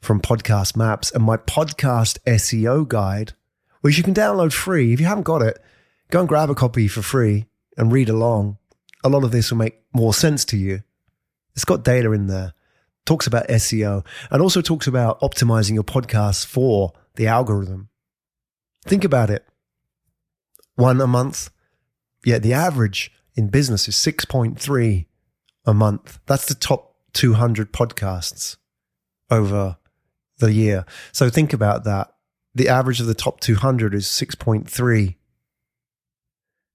from 0.00 0.20
Podcast 0.20 0.76
Maps 0.76 1.10
and 1.10 1.24
my 1.24 1.36
podcast 1.36 2.18
SEO 2.26 2.86
guide, 2.86 3.32
which 3.80 3.96
you 3.96 4.02
can 4.02 4.12
download 4.12 4.52
free. 4.52 4.92
If 4.92 5.00
you 5.00 5.06
haven't 5.06 5.22
got 5.22 5.40
it, 5.40 5.62
go 6.10 6.20
and 6.20 6.28
grab 6.28 6.50
a 6.50 6.54
copy 6.54 6.88
for 6.88 7.00
free 7.00 7.46
and 7.76 7.92
read 7.92 8.08
along. 8.08 8.58
A 9.02 9.08
lot 9.08 9.24
of 9.24 9.30
this 9.30 9.50
will 9.50 9.58
make 9.58 9.80
more 9.92 10.12
sense 10.12 10.44
to 10.46 10.56
you. 10.56 10.82
It's 11.54 11.64
got 11.64 11.84
data 11.84 12.12
in 12.12 12.26
there, 12.26 12.54
talks 13.06 13.26
about 13.26 13.48
SEO, 13.48 14.04
and 14.30 14.42
also 14.42 14.60
talks 14.60 14.86
about 14.86 15.20
optimizing 15.20 15.74
your 15.74 15.84
podcast 15.84 16.46
for 16.46 16.92
the 17.16 17.26
algorithm. 17.26 17.88
Think 18.86 19.04
about 19.04 19.30
it. 19.30 19.46
One 20.76 21.00
a 21.00 21.06
month. 21.06 21.50
Yeah, 22.24 22.38
the 22.38 22.52
average 22.52 23.12
in 23.34 23.48
business 23.48 23.88
is 23.88 23.96
6.3 23.96 25.06
a 25.66 25.74
month. 25.74 26.18
That's 26.26 26.46
the 26.46 26.54
top 26.54 26.94
200 27.12 27.72
podcasts 27.72 28.56
over 29.30 29.76
the 30.38 30.52
year. 30.52 30.84
So 31.12 31.30
think 31.30 31.52
about 31.52 31.84
that. 31.84 32.12
The 32.54 32.68
average 32.68 33.00
of 33.00 33.06
the 33.06 33.14
top 33.14 33.40
200 33.40 33.94
is 33.94 34.06
6.3. 34.06 35.16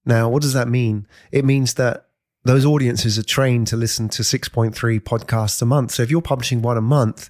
Now, 0.04 0.28
what 0.28 0.42
does 0.42 0.52
that 0.54 0.68
mean? 0.68 1.06
It 1.30 1.44
means 1.44 1.74
that 1.74 2.06
those 2.44 2.64
audiences 2.64 3.18
are 3.18 3.22
trained 3.22 3.66
to 3.68 3.76
listen 3.76 4.08
to 4.10 4.22
6.3 4.22 4.74
podcasts 5.00 5.60
a 5.60 5.66
month. 5.66 5.92
So 5.92 6.02
if 6.02 6.10
you're 6.10 6.22
publishing 6.22 6.62
one 6.62 6.76
a 6.76 6.82
month, 6.82 7.28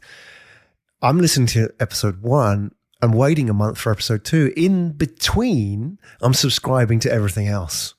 I'm 1.02 1.18
listening 1.18 1.48
to 1.48 1.72
episode 1.80 2.22
one 2.22 2.72
and 3.02 3.14
waiting 3.14 3.50
a 3.50 3.54
month 3.54 3.78
for 3.78 3.90
episode 3.90 4.24
two. 4.24 4.52
In 4.56 4.92
between, 4.92 5.98
I'm 6.20 6.34
subscribing 6.34 7.00
to 7.00 7.12
everything 7.12 7.48
else. 7.48 7.94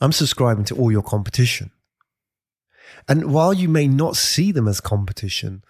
I'm 0.00 0.12
subscribing 0.12 0.64
to 0.66 0.76
all 0.76 0.90
your 0.90 1.02
competition. 1.02 1.70
And 3.08 3.32
while 3.32 3.52
you 3.52 3.68
may 3.68 3.86
not 3.88 4.16
see 4.16 4.52
them 4.52 4.68
as 4.68 4.80
competition, 4.80 5.62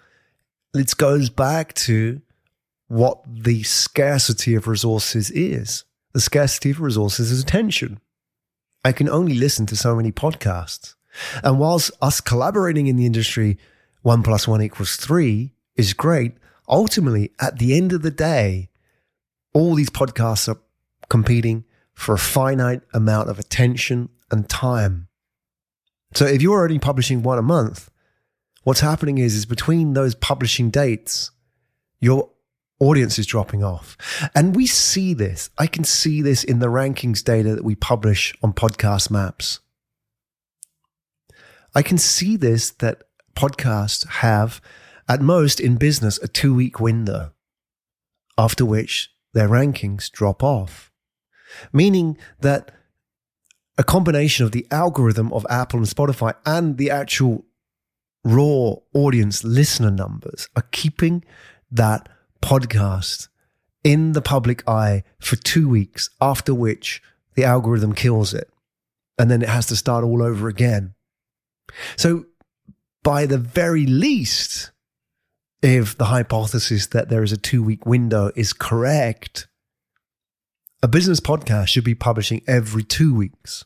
it 0.74 0.96
goes 0.96 1.30
back 1.30 1.74
to 1.74 2.20
what 2.88 3.22
the 3.26 3.62
scarcity 3.62 4.54
of 4.54 4.68
resources 4.68 5.30
is. 5.30 5.84
The 6.12 6.20
scarcity 6.20 6.70
of 6.70 6.80
resources 6.80 7.30
is 7.30 7.42
attention. 7.42 8.00
I 8.84 8.92
can 8.92 9.08
only 9.08 9.34
listen 9.34 9.66
to 9.66 9.76
so 9.76 9.96
many 9.96 10.12
podcasts. 10.12 10.94
And 11.42 11.58
whilst 11.58 11.90
us 12.02 12.20
collaborating 12.20 12.86
in 12.86 12.96
the 12.96 13.06
industry, 13.06 13.58
one 14.02 14.22
plus 14.22 14.46
one 14.46 14.60
equals 14.62 14.96
three 14.96 15.52
is 15.76 15.94
great, 15.94 16.34
ultimately, 16.68 17.32
at 17.40 17.58
the 17.58 17.76
end 17.76 17.92
of 17.92 18.02
the 18.02 18.10
day, 18.10 18.68
all 19.52 19.74
these 19.74 19.90
podcasts 19.90 20.48
are 20.48 20.60
competing 21.08 21.64
for 21.94 22.14
a 22.14 22.18
finite 22.18 22.82
amount 22.92 23.30
of 23.30 23.38
attention 23.38 24.08
and 24.30 24.48
time. 24.48 25.08
So 26.14 26.26
if 26.26 26.42
you're 26.42 26.58
already 26.58 26.78
publishing 26.78 27.22
one 27.22 27.38
a 27.38 27.42
month, 27.42 27.90
what's 28.64 28.80
happening 28.80 29.18
is, 29.18 29.34
is 29.34 29.46
between 29.46 29.94
those 29.94 30.14
publishing 30.14 30.70
dates, 30.70 31.30
your 32.00 32.30
audience 32.80 33.18
is 33.18 33.26
dropping 33.26 33.62
off. 33.62 33.96
And 34.34 34.56
we 34.56 34.66
see 34.66 35.14
this. 35.14 35.50
I 35.58 35.66
can 35.66 35.84
see 35.84 36.22
this 36.22 36.44
in 36.44 36.58
the 36.58 36.66
rankings 36.66 37.22
data 37.22 37.54
that 37.54 37.64
we 37.64 37.74
publish 37.74 38.34
on 38.42 38.52
podcast 38.52 39.10
maps. 39.10 39.60
I 41.74 41.82
can 41.82 41.98
see 41.98 42.36
this 42.36 42.70
that 42.70 43.02
podcasts 43.34 44.06
have 44.06 44.60
at 45.08 45.20
most 45.20 45.60
in 45.60 45.76
business 45.76 46.18
a 46.22 46.28
two 46.28 46.54
week 46.54 46.80
window 46.80 47.32
after 48.38 48.64
which 48.64 49.10
their 49.32 49.48
rankings 49.48 50.10
drop 50.10 50.42
off, 50.42 50.92
meaning 51.72 52.16
that 52.40 52.70
a 53.76 53.84
combination 53.84 54.44
of 54.44 54.52
the 54.52 54.66
algorithm 54.70 55.32
of 55.32 55.44
Apple 55.50 55.80
and 55.80 55.88
Spotify 55.88 56.34
and 56.46 56.78
the 56.78 56.90
actual 56.90 57.44
raw 58.24 58.74
audience 58.94 59.44
listener 59.44 59.90
numbers 59.90 60.48
are 60.56 60.66
keeping 60.70 61.24
that 61.70 62.08
podcast 62.44 63.28
in 63.82 64.12
the 64.12 64.22
public 64.22 64.66
eye 64.68 65.02
for 65.18 65.36
two 65.36 65.68
weeks, 65.68 66.10
after 66.20 66.54
which 66.54 67.02
the 67.34 67.44
algorithm 67.44 67.94
kills 67.94 68.34
it. 68.34 68.50
And 69.18 69.30
then 69.30 69.42
it 69.42 69.48
has 69.48 69.66
to 69.66 69.76
start 69.76 70.04
all 70.04 70.22
over 70.22 70.48
again. 70.48 70.94
So, 71.96 72.26
by 73.02 73.26
the 73.26 73.38
very 73.38 73.86
least, 73.86 74.70
if 75.62 75.96
the 75.96 76.06
hypothesis 76.06 76.86
that 76.88 77.08
there 77.08 77.22
is 77.22 77.32
a 77.32 77.36
two 77.36 77.62
week 77.62 77.86
window 77.86 78.30
is 78.36 78.52
correct, 78.52 79.46
a 80.82 80.88
business 80.88 81.20
podcast 81.20 81.68
should 81.68 81.84
be 81.84 81.94
publishing 81.94 82.42
every 82.46 82.82
two 82.82 83.14
weeks, 83.14 83.64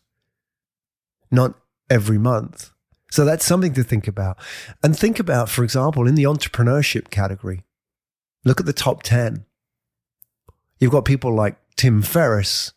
not 1.30 1.54
every 1.90 2.18
month. 2.18 2.70
So 3.10 3.24
that's 3.24 3.44
something 3.44 3.72
to 3.74 3.82
think 3.82 4.06
about. 4.06 4.36
And 4.82 4.96
think 4.96 5.18
about, 5.18 5.48
for 5.48 5.64
example, 5.64 6.06
in 6.06 6.14
the 6.14 6.24
entrepreneurship 6.24 7.10
category, 7.10 7.64
look 8.44 8.60
at 8.60 8.66
the 8.66 8.72
top 8.72 9.02
10. 9.02 9.44
You've 10.78 10.92
got 10.92 11.04
people 11.04 11.34
like 11.34 11.56
Tim 11.76 12.02
Ferriss 12.02 12.72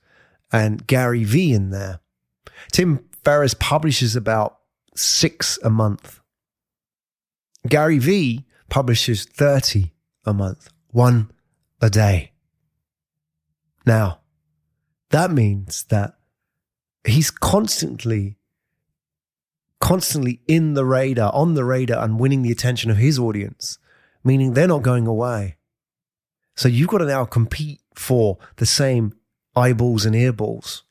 and 0.52 0.86
Gary 0.86 1.24
Vee 1.24 1.54
in 1.54 1.69
there. 1.69 2.00
Tim 2.71 3.06
Ferriss 3.24 3.54
publishes 3.54 4.15
about 4.15 4.58
six 4.95 5.60
a 5.63 5.69
month. 5.69 6.19
Gary 7.67 8.00
Vee 8.00 8.45
publishes 8.69 9.26
30 9.26 9.91
a 10.26 10.34
month, 10.34 10.69
one 10.89 11.32
a 11.82 11.89
day. 11.89 12.32
Now, 13.86 14.19
that 15.10 15.32
means 15.32 15.84
that 15.86 16.15
he's 17.06 17.32
constantly, 17.32 18.38
constantly 19.80 20.41
in 20.47 20.74
the 20.74 20.86
radar, 20.86 21.34
on 21.34 21.54
the 21.54 21.65
radar, 21.65 22.04
and 22.04 22.19
winning 22.19 22.41
the 22.41 22.52
attention 22.52 22.89
of 22.91 22.97
his 22.97 23.19
audience, 23.19 23.78
meaning 24.23 24.53
they're 24.53 24.67
not 24.67 24.84
going 24.84 25.07
away. 25.07 25.57
So 26.55 26.67
you've 26.67 26.89
got 26.89 26.99
to 26.99 27.05
now 27.05 27.25
compete 27.25 27.81
for 27.95 28.38
the 28.57 28.65
same 28.65 29.13
eyeballs 29.55 30.05
and 30.05 30.15
earballs. 30.15 30.81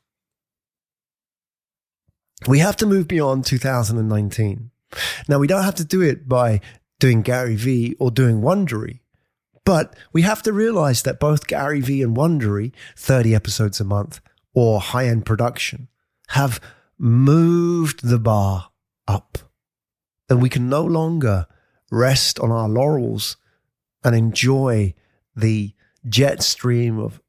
We 2.47 2.59
have 2.59 2.75
to 2.77 2.85
move 2.85 3.07
beyond 3.07 3.45
2019. 3.45 4.71
Now, 5.27 5.37
we 5.37 5.47
don't 5.47 5.63
have 5.63 5.75
to 5.75 5.85
do 5.85 6.01
it 6.01 6.27
by 6.27 6.59
doing 6.99 7.21
Gary 7.21 7.55
Vee 7.55 7.95
or 7.99 8.11
doing 8.11 8.41
Wondery. 8.41 8.99
But 9.63 9.95
we 10.11 10.23
have 10.23 10.41
to 10.43 10.53
realize 10.53 11.03
that 11.03 11.19
both 11.19 11.47
Gary 11.47 11.81
Vee 11.81 12.01
and 12.01 12.15
Wondery, 12.15 12.73
30 12.97 13.35
episodes 13.35 13.79
a 13.79 13.83
month 13.83 14.19
or 14.53 14.79
high 14.79 15.05
end 15.05 15.25
production, 15.25 15.87
have 16.29 16.59
moved 16.97 18.07
the 18.07 18.19
bar 18.19 18.69
up. 19.07 19.37
And 20.29 20.41
we 20.41 20.49
can 20.49 20.67
no 20.67 20.83
longer 20.83 21.45
rest 21.91 22.39
on 22.39 22.51
our 22.51 22.67
laurels 22.67 23.37
and 24.03 24.15
enjoy 24.15 24.93
the 25.35 25.73
jet 26.07 26.41
stream 26.41 26.97
of 26.97 27.21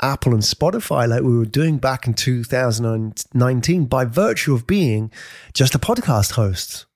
Apple 0.00 0.34
and 0.34 0.42
Spotify 0.42 1.08
like 1.08 1.22
we 1.22 1.36
were 1.36 1.46
doing 1.46 1.78
back 1.78 2.06
in 2.06 2.14
2019 2.14 3.86
by 3.86 4.04
virtue 4.04 4.54
of 4.54 4.66
being 4.66 5.10
just 5.54 5.74
a 5.74 5.78
podcast 5.78 6.32
host. 6.32 6.86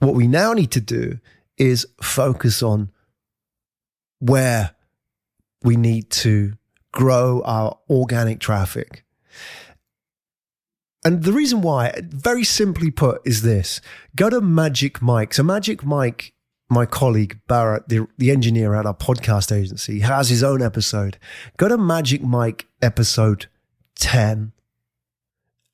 What 0.00 0.14
we 0.14 0.26
now 0.26 0.52
need 0.52 0.72
to 0.72 0.80
do 0.80 1.20
is 1.56 1.86
focus 2.02 2.62
on 2.62 2.90
where 4.18 4.74
we 5.62 5.76
need 5.76 6.10
to 6.10 6.54
grow 6.92 7.42
our 7.44 7.78
organic 7.88 8.40
traffic. 8.40 9.04
And 11.04 11.22
the 11.22 11.32
reason 11.32 11.60
why, 11.60 11.92
very 12.02 12.44
simply 12.44 12.90
put, 12.90 13.20
is 13.26 13.42
this 13.42 13.82
go 14.16 14.30
to 14.30 14.40
Magic 14.40 15.02
Mike. 15.02 15.34
So, 15.34 15.42
Magic 15.42 15.84
Mike, 15.84 16.32
my 16.70 16.86
colleague 16.86 17.40
Barrett, 17.46 17.88
the, 17.88 18.06
the 18.16 18.30
engineer 18.30 18.74
at 18.74 18.86
our 18.86 18.94
podcast 18.94 19.54
agency, 19.54 20.00
has 20.00 20.30
his 20.30 20.42
own 20.42 20.62
episode. 20.62 21.18
Go 21.58 21.68
to 21.68 21.76
Magic 21.76 22.22
Mike 22.22 22.66
episode 22.80 23.48
10. 23.96 24.52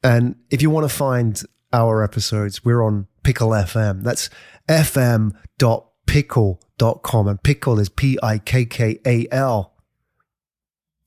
And 0.02 0.34
if 0.50 0.62
you 0.62 0.70
want 0.70 0.88
to 0.88 0.94
find 0.94 1.40
our 1.72 2.02
episodes, 2.02 2.64
we're 2.64 2.82
on 2.82 3.06
Pikkal 3.22 3.64
FM. 3.64 4.02
That's 4.02 4.30
fm.pikkal.com. 4.68 7.28
And 7.28 7.40
Pikkal 7.42 7.78
is 7.78 7.88
P 7.88 8.18
I 8.20 8.38
K 8.38 8.64
K 8.64 8.98
A 9.06 9.28
L. 9.30 9.74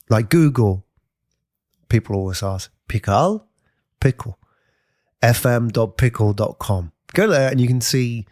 Like 0.10 0.30
Google. 0.30 0.86
People 1.90 2.16
always 2.16 2.42
ask, 2.42 2.72
pickle? 2.88 3.50
Pickle. 4.04 4.38
fm.pikkal.com. 5.24 6.92
Go 7.14 7.28
there 7.28 7.50
and 7.50 7.62
you 7.62 7.68
can 7.68 7.80
see 7.80 8.28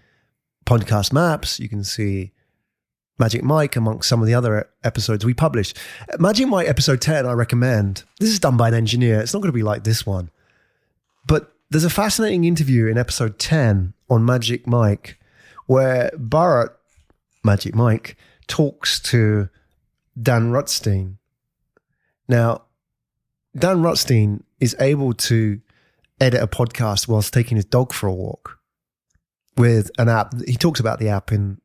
podcast 0.66 1.14
maps. 1.14 1.62
You 1.62 1.70
can 1.70 1.86
see 1.86 2.34
Magic 3.18 3.42
Mike 3.42 3.78
amongst 3.78 4.10
some 4.10 4.20
of 4.20 4.28
the 4.28 4.34
other 4.34 4.70
episodes 4.84 5.24
we 5.24 5.34
published. 5.34 5.78
Magic 6.20 6.48
Mike 6.48 6.68
episode 6.68 7.00
10, 7.00 7.26
I 7.26 7.32
recommend. 7.32 8.04
This 8.20 8.32
is 8.32 8.40
done 8.40 8.58
by 8.58 8.68
an 8.68 8.74
engineer. 8.74 9.22
It's 9.22 9.34
not 9.34 9.40
going 9.40 9.52
to 9.52 9.58
be 9.58 9.64
like 9.64 9.86
this 9.86 10.06
one. 10.06 10.30
But 11.26 11.54
there's 11.70 11.86
a 11.86 11.90
fascinating 11.90 12.44
interview 12.44 12.88
in 12.88 12.98
episode 12.98 13.40
10 13.40 13.94
on 14.10 14.26
Magic 14.26 14.68
Mike 14.68 15.20
where 15.68 16.12
Barrett, 16.18 16.72
Magic 17.46 17.74
Mike, 17.74 18.18
talks 18.48 19.00
to 19.00 19.48
Dan 20.22 20.52
Rutstein. 20.52 21.16
Now, 22.28 22.64
Dan 23.56 23.78
Rutstein 23.78 24.44
is 24.62 24.76
able 24.80 25.14
to 25.14 25.60
edit 26.22 26.42
a 26.42 26.48
podcast 26.48 27.08
whilst 27.08 27.34
taking 27.34 27.58
his 27.58 27.66
dog 27.66 27.92
for 27.92 28.08
a 28.08 28.14
walk 28.14 28.60
with 29.58 29.92
an 29.98 30.08
app. 30.08 30.34
He 30.48 30.56
talks 30.56 30.80
about 30.80 31.00
the 31.00 31.10
app 31.10 31.32
in 31.32 31.60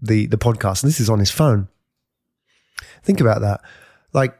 the 0.00 0.26
the 0.26 0.38
podcast, 0.38 0.82
and 0.82 0.88
this 0.88 1.00
is 1.00 1.10
on 1.10 1.20
his 1.20 1.30
phone. 1.30 1.68
Think 3.02 3.20
about 3.20 3.42
that. 3.42 3.60
Like 4.12 4.36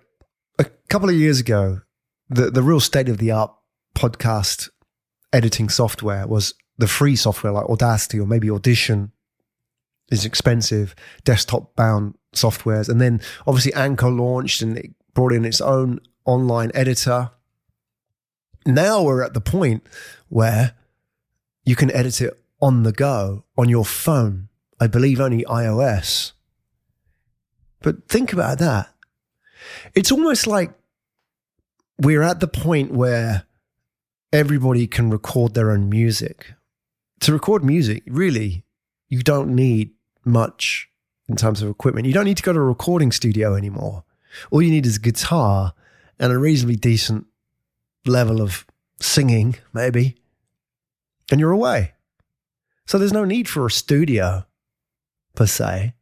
a 0.58 0.64
couple 0.88 1.08
of 1.08 1.14
years 1.14 1.38
ago, 1.38 1.82
the 2.28 2.50
the 2.50 2.62
real 2.62 2.80
state 2.80 3.08
of 3.08 3.18
the 3.18 3.30
art 3.30 3.52
podcast 3.94 4.70
editing 5.32 5.68
software 5.68 6.26
was 6.26 6.54
the 6.78 6.86
free 6.86 7.16
software 7.16 7.52
like 7.52 7.66
Audacity 7.66 8.18
or 8.18 8.26
maybe 8.26 8.50
Audition 8.50 9.12
is 10.10 10.24
expensive, 10.24 10.94
desktop 11.24 11.74
bound 11.76 12.16
softwares. 12.34 12.88
And 12.88 13.00
then 13.00 13.20
obviously 13.46 13.72
Anchor 13.74 14.10
launched 14.10 14.62
and 14.62 14.78
it 14.78 14.90
brought 15.12 15.32
in 15.32 15.44
its 15.44 15.60
own 15.60 16.00
online 16.24 16.70
editor. 16.74 17.30
Now 18.66 19.02
we're 19.02 19.22
at 19.22 19.34
the 19.34 19.40
point 19.40 19.86
where 20.28 20.74
you 21.64 21.76
can 21.76 21.90
edit 21.90 22.20
it 22.20 22.38
on 22.60 22.82
the 22.82 22.92
go 22.92 23.44
on 23.56 23.68
your 23.68 23.84
phone. 23.84 24.48
I 24.80 24.86
believe 24.86 25.20
only 25.20 25.44
iOS. 25.44 26.32
But 27.82 28.08
think 28.08 28.32
about 28.32 28.58
that. 28.58 28.88
It's 29.94 30.10
almost 30.10 30.46
like 30.46 30.72
we're 31.98 32.22
at 32.22 32.40
the 32.40 32.48
point 32.48 32.92
where 32.92 33.44
everybody 34.32 34.86
can 34.86 35.10
record 35.10 35.54
their 35.54 35.70
own 35.70 35.88
music. 35.88 36.54
To 37.20 37.32
record 37.32 37.62
music, 37.62 38.02
really, 38.06 38.64
you 39.08 39.22
don't 39.22 39.54
need 39.54 39.90
much 40.24 40.88
in 41.28 41.36
terms 41.36 41.62
of 41.62 41.70
equipment. 41.70 42.06
You 42.06 42.12
don't 42.12 42.24
need 42.24 42.36
to 42.38 42.42
go 42.42 42.52
to 42.52 42.58
a 42.58 42.62
recording 42.62 43.12
studio 43.12 43.54
anymore. 43.54 44.04
All 44.50 44.62
you 44.62 44.70
need 44.70 44.86
is 44.86 44.96
a 44.96 45.00
guitar 45.00 45.74
and 46.18 46.32
a 46.32 46.38
reasonably 46.38 46.76
decent 46.76 47.26
level 48.06 48.40
of 48.40 48.66
singing, 49.00 49.56
maybe, 49.72 50.16
and 51.30 51.40
you're 51.40 51.50
away. 51.50 51.94
So 52.86 52.98
there's 52.98 53.12
no 53.12 53.24
need 53.24 53.48
for 53.48 53.66
a 53.66 53.70
studio 53.70 54.46
per 55.34 55.46
se. 55.46 55.94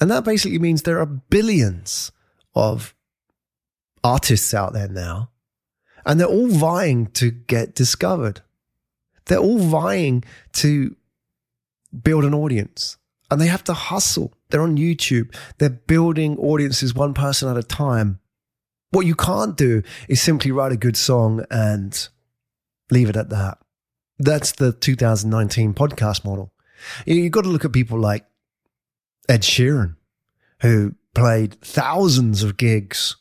And 0.00 0.10
that 0.10 0.24
basically 0.24 0.58
means 0.58 0.82
there 0.82 1.00
are 1.00 1.06
billions 1.06 2.12
of 2.54 2.94
artists 4.02 4.52
out 4.52 4.72
there 4.72 4.88
now, 4.88 5.30
and 6.04 6.20
they're 6.20 6.26
all 6.26 6.48
vying 6.48 7.06
to 7.12 7.30
get 7.30 7.74
discovered. 7.74 8.42
They're 9.26 9.38
all 9.38 9.58
vying 9.58 10.24
to 10.54 10.96
build 12.02 12.24
an 12.24 12.34
audience 12.34 12.98
and 13.30 13.40
they 13.40 13.46
have 13.46 13.64
to 13.64 13.74
hustle. 13.74 14.32
They're 14.50 14.62
on 14.62 14.76
YouTube. 14.76 15.34
They're 15.58 15.70
building 15.70 16.38
audiences 16.38 16.94
one 16.94 17.14
person 17.14 17.48
at 17.48 17.56
a 17.56 17.62
time. 17.62 18.20
What 18.94 19.06
you 19.06 19.16
can't 19.16 19.56
do 19.56 19.82
is 20.08 20.22
simply 20.22 20.52
write 20.52 20.70
a 20.70 20.76
good 20.76 20.96
song 20.96 21.44
and 21.50 22.08
leave 22.92 23.08
it 23.08 23.16
at 23.16 23.30
that. 23.30 23.58
That's 24.20 24.52
the 24.52 24.70
2019 24.72 25.74
podcast 25.74 26.24
model. 26.24 26.52
You've 27.04 27.32
got 27.32 27.42
to 27.42 27.48
look 27.48 27.64
at 27.64 27.72
people 27.72 27.98
like 27.98 28.24
Ed 29.28 29.42
Sheeran, 29.42 29.96
who 30.60 30.94
played 31.12 31.60
thousands 31.60 32.44
of 32.44 32.56
gigs 32.56 33.16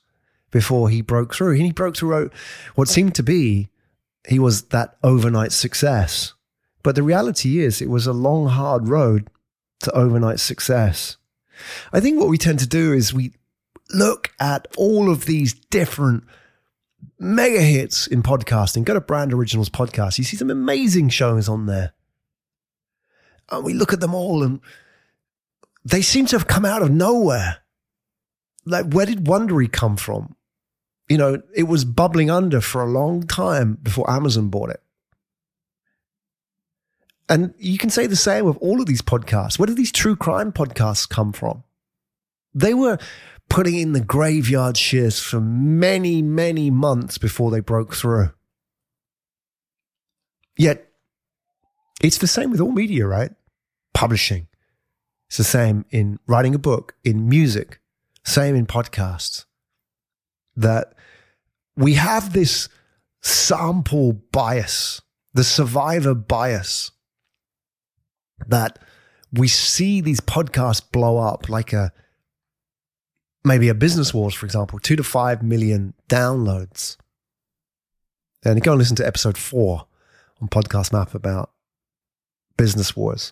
before 0.52 0.90
he 0.90 1.02
broke 1.02 1.34
through. 1.34 1.54
He 1.54 1.72
broke 1.72 1.98
through 1.98 2.30
what 2.76 2.88
seemed 2.88 3.16
to 3.16 3.24
be 3.24 3.70
he 4.28 4.38
was 4.38 4.66
that 4.66 4.98
overnight 5.04 5.52
success. 5.52 6.34
But 6.84 6.94
the 6.94 7.04
reality 7.04 7.60
is, 7.60 7.82
it 7.82 7.90
was 7.90 8.06
a 8.06 8.14
long, 8.14 8.48
hard 8.48 8.88
road 8.88 9.28
to 9.82 9.92
overnight 9.94 10.40
success. 10.40 11.18
I 11.92 12.00
think 12.00 12.20
what 12.20 12.30
we 12.30 12.38
tend 12.38 12.60
to 12.60 12.68
do 12.68 12.94
is 12.94 13.12
we 13.12 13.34
look 13.94 14.32
at 14.40 14.68
all 14.78 15.10
of 15.12 15.26
these 15.26 15.54
different 15.54 16.24
mega 17.20 17.62
hits 17.62 18.08
in 18.08 18.24
podcasting. 18.24 18.84
Go 18.84 18.94
to 18.94 19.02
Brand 19.02 19.34
Originals 19.34 19.70
Podcast. 19.70 20.18
You 20.18 20.24
see 20.24 20.38
some 20.38 20.50
amazing 20.50 21.10
shows 21.10 21.48
on 21.48 21.66
there. 21.66 21.94
And 23.50 23.64
we 23.64 23.74
look 23.74 23.94
at 23.94 24.00
them 24.00 24.16
all 24.16 24.44
and 24.44 24.62
they 25.86 26.02
seem 26.02 26.26
to 26.28 26.38
have 26.38 26.48
come 26.48 26.66
out 26.66 26.82
of 26.82 26.92
nowhere. 26.92 27.58
Like, 28.66 28.94
where 28.94 29.06
did 29.06 29.26
Wondery 29.26 29.72
come 29.72 29.98
from? 29.98 30.36
You 31.10 31.18
know, 31.18 31.42
it 31.54 31.64
was 31.64 31.84
bubbling 31.84 32.32
under 32.32 32.62
for 32.62 32.82
a 32.82 32.90
long 32.90 33.24
time 33.24 33.78
before 33.82 34.10
Amazon 34.10 34.50
bought 34.50 34.70
it. 34.70 34.82
And 37.28 37.54
you 37.58 37.78
can 37.78 37.90
say 37.90 38.08
the 38.08 38.16
same 38.16 38.46
with 38.46 38.58
all 38.58 38.80
of 38.80 38.86
these 38.86 39.02
podcasts. 39.02 39.60
Where 39.60 39.68
did 39.68 39.78
these 39.78 39.92
true 39.92 40.16
crime 40.16 40.52
podcasts 40.52 41.08
come 41.08 41.34
from? 41.34 41.64
They 42.54 42.74
were 42.74 42.98
putting 43.54 43.76
in 43.76 43.94
the 43.94 44.02
graveyard 44.02 44.76
shears 44.76 45.20
for 45.20 45.40
many, 45.40 46.24
many 46.24 46.72
months 46.72 47.20
before 47.20 47.52
they 47.52 47.60
broke 47.60 47.94
through. 47.94 48.32
Yet, 50.58 50.88
it's 52.02 52.18
the 52.18 52.26
same 52.26 52.50
with 52.50 52.60
all 52.60 52.72
media, 52.72 53.06
right? 53.06 53.30
Publishing. 53.94 54.48
It's 55.28 55.38
the 55.38 55.44
same 55.44 55.86
in 55.92 56.18
writing 56.26 56.56
a 56.56 56.58
book, 56.58 56.96
in 57.04 57.30
music, 57.30 57.80
same 58.26 58.56
in 58.56 58.66
podcasts. 58.66 59.46
That 60.56 60.96
we 61.78 61.94
have 61.94 62.34
this 62.34 62.70
sample 63.22 64.14
bias, 64.14 65.00
the 65.36 65.44
survivor 65.44 66.16
bias 66.16 66.90
that 68.48 68.80
we 69.32 69.48
see 69.48 70.02
these 70.02 70.22
podcasts 70.22 70.82
blow 70.92 71.20
up 71.20 71.50
like 71.50 71.72
a 71.72 71.94
maybe 73.44 73.70
a 73.70 73.74
business 73.74 74.14
wars, 74.14 74.34
for 74.34 74.46
example, 74.46 74.80
two 74.80 74.96
to 74.96 75.04
five 75.04 75.44
million 75.44 75.94
downloads. 76.10 76.98
And 78.44 78.62
go 78.62 78.74
and 78.74 78.80
listen 78.80 78.96
to 78.98 79.08
episode 79.08 79.38
four 79.38 79.86
on 80.42 80.50
Podcast 80.50 80.92
Map 80.92 81.16
about 81.16 81.52
business 82.58 82.96
wars. 82.96 83.32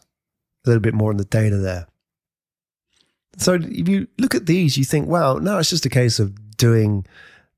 A 0.66 0.70
little 0.70 0.82
bit 0.82 0.94
more 0.94 1.12
on 1.12 1.18
the 1.18 1.26
data 1.26 1.58
there. 1.58 1.88
So 3.38 3.54
if 3.54 3.88
you 3.88 4.08
look 4.18 4.36
at 4.36 4.46
these, 4.46 4.78
you 4.78 4.86
think, 4.86 5.08
well, 5.08 5.40
no, 5.40 5.58
it's 5.58 5.70
just 5.70 5.86
a 5.86 5.90
case 5.90 6.20
of 6.20 6.58
doing 6.58 7.06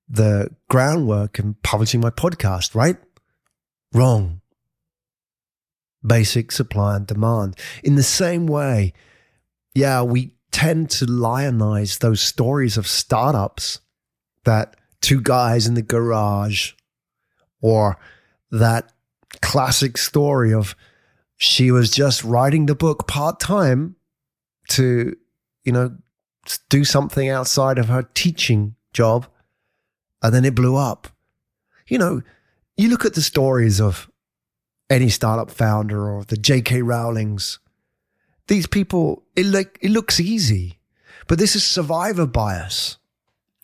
the 0.08 0.50
groundwork 0.70 1.40
and 1.40 1.62
publishing 1.64 2.02
my 2.02 2.10
podcast, 2.10 2.76
right? 2.76 2.98
Wrong 3.94 4.42
basic 6.06 6.52
supply 6.52 6.96
and 6.96 7.08
demand. 7.08 7.58
In 7.84 7.96
the 7.96 8.04
same 8.04 8.46
way, 8.48 8.94
yeah, 9.74 10.02
we 10.02 10.34
tend 10.54 10.90
to 10.92 11.06
lionize 11.06 11.98
those 11.98 12.22
stories 12.22 12.78
of 12.78 12.88
startups 12.88 13.80
that 14.46 14.78
two 15.02 15.20
guys 15.20 15.68
in 15.68 15.74
the 15.74 15.82
garage 15.82 16.72
or 17.62 17.98
that 18.52 18.94
classic 19.42 19.98
story 19.98 20.54
of 20.54 20.76
she 21.36 21.72
was 21.72 21.92
just 21.92 22.24
writing 22.24 22.68
the 22.68 22.76
book 22.76 23.08
part 23.08 23.40
time 23.40 23.96
to, 24.70 25.16
you 25.66 25.72
know, 25.72 25.98
do 26.70 26.86
something 26.86 27.30
outside 27.30 27.78
of 27.78 27.90
her 27.90 28.04
teaching 28.14 28.76
job 28.94 29.28
and 30.22 30.34
then 30.34 30.46
it 30.46 30.56
blew 30.56 30.76
up. 30.76 31.10
You 31.88 31.98
know, 31.98 32.22
you 32.78 32.90
look 32.90 33.06
at 33.06 33.14
the 33.14 33.22
stories 33.22 33.82
of 33.82 34.10
any 34.90 35.10
startup 35.10 35.52
founder 35.52 36.10
or 36.10 36.24
the 36.24 36.38
J.K. 36.38 36.82
Rowlings. 36.82 37.60
These 38.48 38.68
people, 38.68 39.24
it 39.36 39.46
like 39.46 39.78
it 39.82 39.92
looks 39.92 40.20
easy, 40.20 40.80
but 41.28 41.40
this 41.40 41.56
is 41.56 41.64
survivor 41.64 42.26
bias. 42.26 42.98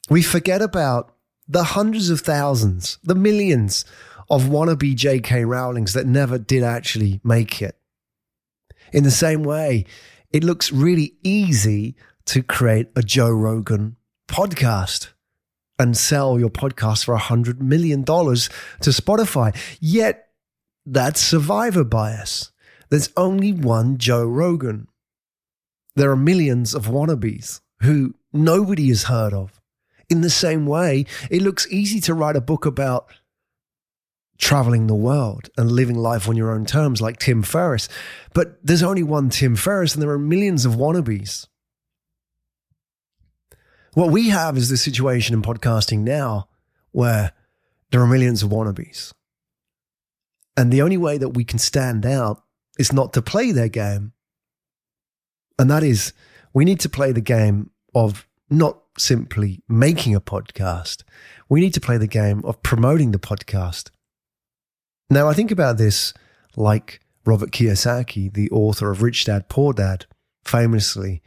We 0.09 0.21
forget 0.21 0.61
about 0.61 1.15
the 1.47 1.63
hundreds 1.63 2.09
of 2.09 2.21
thousands, 2.21 2.97
the 3.03 3.15
millions 3.15 3.85
of 4.29 4.43
wannabe 4.43 4.95
J.K. 4.95 5.43
Rowlings 5.45 5.93
that 5.93 6.05
never 6.05 6.37
did 6.37 6.63
actually 6.63 7.19
make 7.23 7.61
it. 7.61 7.75
In 8.93 9.03
the 9.03 9.11
same 9.11 9.43
way, 9.43 9.85
it 10.31 10.43
looks 10.43 10.71
really 10.71 11.13
easy 11.23 11.95
to 12.25 12.43
create 12.43 12.89
a 12.95 13.01
Joe 13.01 13.31
Rogan 13.31 13.97
podcast 14.27 15.09
and 15.79 15.97
sell 15.97 16.39
your 16.39 16.49
podcast 16.49 17.05
for 17.05 17.15
a 17.15 17.19
$100 17.19 17.59
million 17.59 18.03
to 18.03 18.89
Spotify. 18.91 19.55
Yet, 19.79 20.27
that's 20.85 21.21
survivor 21.21 21.83
bias. 21.83 22.51
There's 22.89 23.11
only 23.15 23.53
one 23.53 23.97
Joe 23.97 24.25
Rogan. 24.25 24.87
There 25.95 26.11
are 26.11 26.17
millions 26.17 26.73
of 26.73 26.87
wannabes 26.87 27.61
who 27.81 28.15
nobody 28.33 28.87
has 28.89 29.03
heard 29.03 29.33
of. 29.33 29.59
In 30.09 30.21
the 30.21 30.29
same 30.29 30.65
way, 30.65 31.05
it 31.29 31.41
looks 31.41 31.67
easy 31.71 31.99
to 32.01 32.13
write 32.13 32.35
a 32.35 32.41
book 32.41 32.65
about 32.65 33.11
traveling 34.39 34.87
the 34.87 34.95
world 34.95 35.49
and 35.57 35.71
living 35.71 35.97
life 35.97 36.27
on 36.27 36.35
your 36.35 36.51
own 36.51 36.65
terms, 36.65 37.01
like 37.01 37.19
Tim 37.19 37.43
Ferriss. 37.43 37.89
But 38.33 38.57
there's 38.65 38.81
only 38.81 39.03
one 39.03 39.29
Tim 39.29 39.55
Ferriss, 39.55 39.93
and 39.93 40.01
there 40.01 40.09
are 40.09 40.17
millions 40.17 40.65
of 40.65 40.73
wannabes. 40.73 41.47
What 43.93 44.11
we 44.11 44.29
have 44.29 44.57
is 44.57 44.69
the 44.69 44.77
situation 44.77 45.35
in 45.35 45.41
podcasting 45.41 45.99
now 45.99 46.47
where 46.91 47.33
there 47.91 48.01
are 48.01 48.07
millions 48.07 48.41
of 48.41 48.49
wannabes. 48.49 49.13
And 50.55 50.71
the 50.71 50.81
only 50.81 50.97
way 50.97 51.17
that 51.17 51.29
we 51.29 51.43
can 51.43 51.59
stand 51.59 52.05
out 52.05 52.43
is 52.79 52.91
not 52.91 53.13
to 53.13 53.21
play 53.21 53.51
their 53.51 53.69
game. 53.69 54.13
And 55.59 55.69
that 55.69 55.83
is, 55.83 56.13
we 56.53 56.65
need 56.65 56.79
to 56.79 56.89
play 56.89 57.11
the 57.11 57.21
game 57.21 57.69
of 57.93 58.25
not 58.49 58.79
simply 58.97 59.61
making 59.67 60.15
a 60.15 60.21
podcast. 60.21 61.03
We 61.49 61.59
need 61.59 61.73
to 61.75 61.81
play 61.81 61.97
the 61.97 62.07
game 62.07 62.41
of 62.45 62.63
promoting 62.63 63.11
the 63.11 63.19
podcast. 63.19 63.91
Now, 65.09 65.27
I 65.27 65.33
think 65.33 65.51
about 65.51 65.77
this 65.77 66.13
like 66.55 67.01
Robert 67.25 67.51
Kiyosaki, 67.51 68.33
the 68.33 68.49
author 68.49 68.89
of 68.89 69.01
Rich 69.03 69.25
Dad 69.25 69.49
Poor 69.49 69.73
Dad, 69.73 70.05
famously 70.43 71.21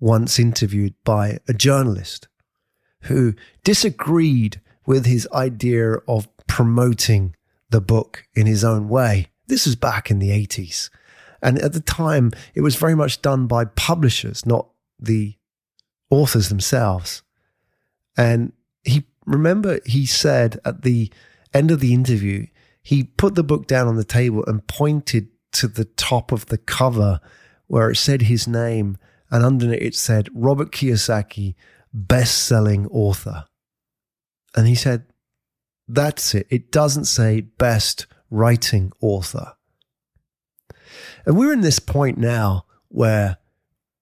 once 0.00 0.38
interviewed 0.38 0.94
by 1.04 1.38
a 1.48 1.54
journalist 1.54 2.28
who 3.02 3.34
disagreed 3.64 4.60
with 4.84 5.06
his 5.06 5.28
idea 5.32 5.94
of 6.08 6.28
promoting 6.46 7.36
the 7.70 7.80
book 7.80 8.24
in 8.34 8.46
his 8.46 8.64
own 8.64 8.88
way. 8.88 9.30
This 9.48 9.66
was 9.66 9.76
back 9.76 10.10
in 10.10 10.18
the 10.18 10.30
80s. 10.30 10.90
And 11.42 11.58
at 11.58 11.72
the 11.72 11.80
time, 11.80 12.32
it 12.54 12.60
was 12.60 12.76
very 12.76 12.94
much 12.94 13.22
done 13.22 13.46
by 13.46 13.64
publishers, 13.64 14.44
not 14.44 14.68
the 14.98 15.34
authors 16.10 16.48
themselves. 16.48 17.22
And 18.16 18.52
he, 18.84 19.04
remember, 19.24 19.80
he 19.86 20.06
said 20.06 20.58
at 20.64 20.82
the 20.82 21.12
end 21.54 21.70
of 21.70 21.80
the 21.80 21.94
interview, 21.94 22.46
he 22.82 23.04
put 23.04 23.34
the 23.34 23.44
book 23.44 23.66
down 23.66 23.86
on 23.86 23.96
the 23.96 24.04
table 24.04 24.44
and 24.46 24.66
pointed 24.66 25.28
to 25.52 25.68
the 25.68 25.84
top 25.84 26.32
of 26.32 26.46
the 26.46 26.58
cover 26.58 27.20
where 27.66 27.90
it 27.90 27.96
said 27.96 28.22
his 28.22 28.48
name. 28.48 28.96
And 29.30 29.44
underneath 29.44 29.82
it 29.82 29.94
said, 29.94 30.28
Robert 30.34 30.72
Kiyosaki, 30.72 31.54
best 31.92 32.46
selling 32.46 32.86
author. 32.88 33.44
And 34.56 34.66
he 34.66 34.74
said, 34.74 35.04
that's 35.86 36.34
it. 36.34 36.46
It 36.50 36.72
doesn't 36.72 37.04
say 37.04 37.40
best 37.42 38.06
writing 38.30 38.92
author. 39.00 39.54
And 41.26 41.36
we're 41.36 41.52
in 41.52 41.60
this 41.60 41.78
point 41.78 42.18
now 42.18 42.64
where 42.88 43.38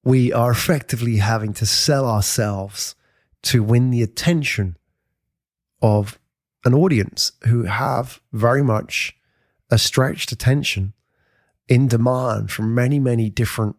we 0.04 0.32
are 0.32 0.50
effectively 0.50 1.16
having 1.16 1.52
to 1.54 1.66
sell 1.66 2.06
ourselves 2.08 2.94
to 3.42 3.62
win 3.62 3.90
the 3.90 4.02
attention 4.02 4.76
of 5.82 6.18
an 6.64 6.74
audience 6.74 7.32
who 7.46 7.64
have 7.64 8.20
very 8.32 8.62
much 8.62 9.16
a 9.70 9.78
stretched 9.78 10.32
attention 10.32 10.92
in 11.68 11.88
demand 11.88 12.50
from 12.50 12.74
many, 12.74 12.98
many 12.98 13.30
different 13.30 13.76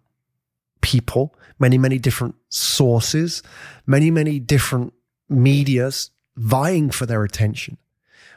people, 0.82 1.34
many, 1.60 1.78
many 1.78 1.98
different 1.98 2.36
sources, 2.50 3.42
many, 3.86 4.12
many 4.12 4.40
different 4.40 4.94
medias 5.30 6.12
vying 6.36 6.90
for 6.90 7.06
their 7.06 7.24
attention. 7.24 7.78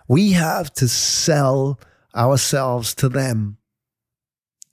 We 0.09 0.33
have 0.33 0.73
to 0.75 0.89
sell 0.89 1.79
ourselves 2.15 2.95
to 2.97 3.09
them 3.09 3.59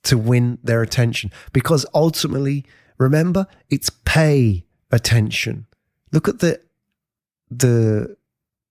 to 0.04 0.16
win 0.16 0.58
their 0.62 0.82
attention 0.82 1.30
because 1.52 1.84
ultimately, 1.94 2.64
remember, 2.98 3.46
it's 3.68 3.90
pay 4.04 4.64
attention. 4.90 5.66
Look 6.12 6.28
at 6.28 6.38
the, 6.38 6.60
the, 7.50 8.16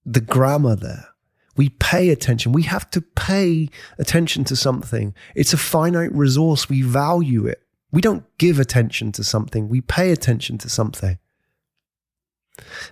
the 0.05 0.21
grammar 0.21 0.75
there. 0.75 1.07
We 1.55 1.69
pay 1.69 2.09
attention. 2.09 2.51
We 2.51 2.63
have 2.63 2.89
to 2.91 3.01
pay 3.01 3.69
attention 3.97 4.43
to 4.45 4.55
something. 4.55 5.15
It's 5.35 5.53
a 5.53 5.57
finite 5.57 6.13
resource. 6.13 6.69
We 6.69 6.83
value 6.83 7.47
it. 7.47 7.63
We 7.91 8.01
don't 8.01 8.25
give 8.37 8.59
attention 8.59 9.11
to 9.13 9.23
something. 9.23 9.67
We 9.67 9.81
pay 9.81 10.11
attention 10.11 10.59
to 10.59 10.69
something. 10.69 11.17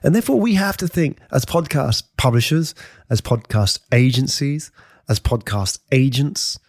And 0.04 0.14
therefore, 0.14 0.40
we 0.40 0.56
have 0.56 0.78
to 0.78 0.88
think 0.88 1.20
as 1.32 1.46
podcast 1.46 2.04
publishers, 2.18 2.76
as 3.10 3.22
podcast 3.22 3.80
agencies, 3.92 4.72
as 5.08 5.20
podcast 5.20 5.80
agents, 5.92 6.60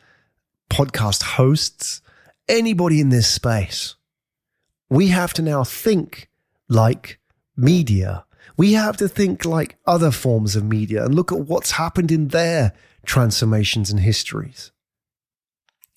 podcast 0.70 1.22
hosts, 1.22 2.03
anybody 2.49 3.01
in 3.01 3.09
this 3.09 3.29
space. 3.29 3.96
We 4.88 5.09
have 5.09 5.33
to 5.35 5.42
now 5.42 5.64
think 5.64 6.29
like 6.68 7.18
media. 7.57 8.25
We 8.57 8.75
have 8.75 8.96
to 8.99 9.09
think 9.09 9.44
like 9.44 9.77
other 9.87 10.11
forms 10.11 10.57
of 10.57 10.64
media 10.64 11.05
and 11.05 11.14
look 11.14 11.33
at 11.33 11.40
what's 11.40 11.72
happened 11.72 12.11
in 12.12 12.29
their 12.29 12.72
transformations 13.05 13.90
and 13.90 14.01
histories. 14.01 14.72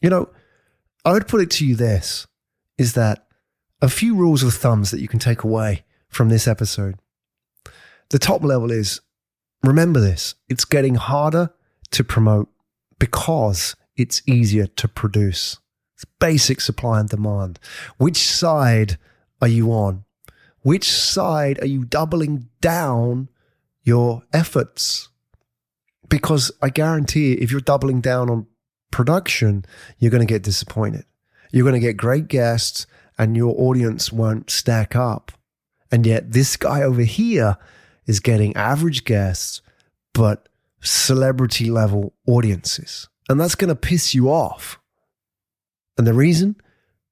You 0.02 0.10
know, 0.10 0.30
I 1.06 1.14
would 1.14 1.28
put 1.28 1.42
it 1.42 1.52
to 1.52 1.66
you 1.66 1.76
this 1.76 2.28
is 2.78 2.94
that 2.94 3.28
a 3.82 3.90
few 3.90 4.16
rules 4.16 4.44
of 4.44 4.54
thumbs 4.54 4.92
that 4.92 5.02
you 5.02 5.08
can 5.08 5.20
take 5.20 5.44
away 5.44 5.84
from 6.10 6.30
this 6.30 6.48
episode. 6.48 6.96
The 8.10 8.20
top 8.20 8.44
level 8.44 8.72
is 8.72 9.02
remember 9.64 10.00
this 10.00 10.36
it's 10.48 10.66
getting 10.66 10.96
harder 10.96 11.52
to 11.92 12.04
promote 12.04 12.50
because 13.00 13.76
it's 13.96 14.22
easier 14.28 14.68
to 14.68 14.88
produce. 14.88 15.58
It's 15.96 16.06
basic 16.20 16.62
supply 16.62 17.00
and 17.00 17.10
demand. 17.10 17.60
Which 17.98 18.18
side 18.18 18.98
are 19.42 19.48
you 19.48 19.72
on? 19.72 20.06
Which 20.62 20.92
side 20.92 21.62
are 21.62 21.68
you 21.68 21.86
doubling 21.86 22.50
down 22.62 23.30
your 23.84 24.24
efforts? 24.34 25.10
Because 26.08 26.52
I 26.62 26.70
guarantee 26.70 27.34
if 27.34 27.52
you're 27.52 27.62
doubling 27.62 28.02
down 28.02 28.30
on 28.30 28.48
production, 28.92 29.66
you're 29.98 30.12
going 30.12 30.26
to 30.26 30.34
get 30.34 30.44
disappointed. 30.44 31.06
You're 31.52 31.64
going 31.64 31.80
to 31.80 31.86
get 31.86 31.98
great 31.98 32.28
guests 32.28 32.86
and 33.18 33.36
your 33.36 33.54
audience 33.58 34.12
won't 34.12 34.50
stack 34.50 34.96
up. 34.96 35.32
And 35.92 36.06
yet, 36.06 36.32
this 36.32 36.56
guy 36.56 36.84
over 36.84 37.02
here 37.02 37.58
is 38.06 38.20
getting 38.20 38.56
average 38.56 39.06
guests, 39.06 39.62
but 40.14 40.48
celebrity 40.82 41.70
level 41.70 42.14
audiences. 42.28 43.08
And 43.28 43.40
that's 43.40 43.56
going 43.56 43.70
to 43.70 43.76
piss 43.76 44.16
you 44.16 44.30
off. 44.30 44.80
And 45.98 46.08
the 46.08 46.14
reason? 46.14 46.56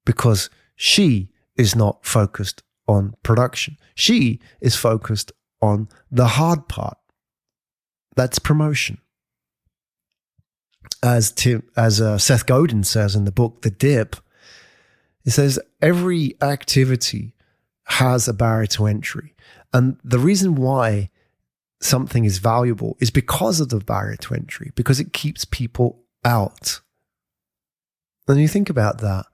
Because 0.05 0.49
she 0.75 1.29
is 1.55 1.75
not 1.75 2.05
focused 2.05 2.63
on 2.87 3.15
production. 3.23 3.77
She 3.95 4.39
is 4.61 4.75
focused 4.75 5.31
on 5.61 5.89
the 6.09 6.27
hard 6.27 6.67
part. 6.67 6.97
That's 8.15 8.39
promotion. 8.39 8.99
As 11.03 11.31
Tim, 11.31 11.63
as 11.75 12.01
uh, 12.01 12.17
Seth 12.17 12.45
Godin 12.45 12.83
says 12.83 13.15
in 13.15 13.25
the 13.25 13.31
book 13.31 13.61
The 13.61 13.69
Dip, 13.69 14.15
he 15.23 15.29
says 15.29 15.59
every 15.81 16.35
activity 16.41 17.35
has 17.83 18.27
a 18.27 18.33
barrier 18.33 18.67
to 18.67 18.85
entry. 18.85 19.35
And 19.73 19.97
the 20.03 20.19
reason 20.19 20.55
why 20.55 21.09
something 21.79 22.25
is 22.25 22.39
valuable 22.39 22.97
is 22.99 23.11
because 23.11 23.59
of 23.59 23.69
the 23.69 23.79
barrier 23.79 24.17
to 24.17 24.33
entry, 24.33 24.71
because 24.75 24.99
it 24.99 25.13
keeps 25.13 25.45
people 25.45 26.03
out. 26.25 26.81
And 28.27 28.39
you 28.39 28.47
think 28.47 28.69
about 28.69 28.99
that, 28.99 29.25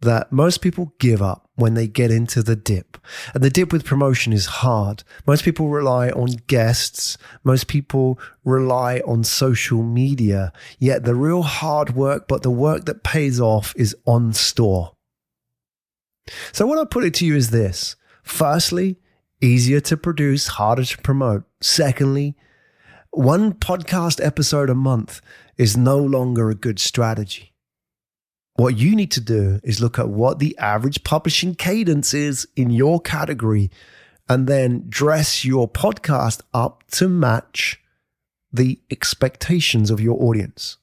that 0.00 0.32
most 0.32 0.60
people 0.60 0.92
give 0.98 1.22
up 1.22 1.48
when 1.56 1.74
they 1.74 1.86
get 1.86 2.10
into 2.10 2.42
the 2.42 2.56
dip. 2.56 2.98
And 3.32 3.42
the 3.42 3.50
dip 3.50 3.72
with 3.72 3.84
promotion 3.84 4.32
is 4.32 4.46
hard. 4.46 5.02
Most 5.26 5.44
people 5.44 5.68
rely 5.68 6.10
on 6.10 6.28
guests. 6.46 7.16
Most 7.42 7.68
people 7.68 8.18
rely 8.44 9.00
on 9.06 9.24
social 9.24 9.82
media. 9.82 10.52
Yet 10.78 11.04
the 11.04 11.14
real 11.14 11.42
hard 11.42 11.94
work, 11.94 12.28
but 12.28 12.42
the 12.42 12.50
work 12.50 12.84
that 12.86 13.02
pays 13.02 13.40
off 13.40 13.72
is 13.76 13.96
on 14.04 14.32
store. 14.32 14.92
So, 16.52 16.66
what 16.66 16.78
I 16.78 16.84
put 16.84 17.04
it 17.04 17.14
to 17.14 17.26
you 17.26 17.36
is 17.36 17.50
this 17.50 17.96
firstly, 18.22 18.96
easier 19.40 19.80
to 19.80 19.96
produce, 19.96 20.46
harder 20.48 20.84
to 20.84 20.98
promote. 20.98 21.44
Secondly, 21.64 22.36
one 23.10 23.54
podcast 23.54 24.22
episode 24.22 24.68
a 24.68 24.74
month 24.74 25.22
is 25.56 25.78
no 25.78 25.96
longer 25.96 26.50
a 26.50 26.54
good 26.54 26.78
strategy. 26.78 27.54
What 28.56 28.76
you 28.76 28.94
need 28.94 29.10
to 29.12 29.20
do 29.22 29.60
is 29.64 29.80
look 29.80 29.98
at 29.98 30.10
what 30.10 30.40
the 30.40 30.54
average 30.58 31.04
publishing 31.04 31.54
cadence 31.54 32.12
is 32.12 32.46
in 32.54 32.68
your 32.68 33.00
category 33.00 33.70
and 34.28 34.46
then 34.46 34.84
dress 34.90 35.42
your 35.42 35.66
podcast 35.66 36.42
up 36.52 36.84
to 36.90 37.08
match 37.08 37.80
the 38.52 38.78
expectations 38.90 39.90
of 39.90 40.02
your 40.02 40.22
audience. 40.22 40.76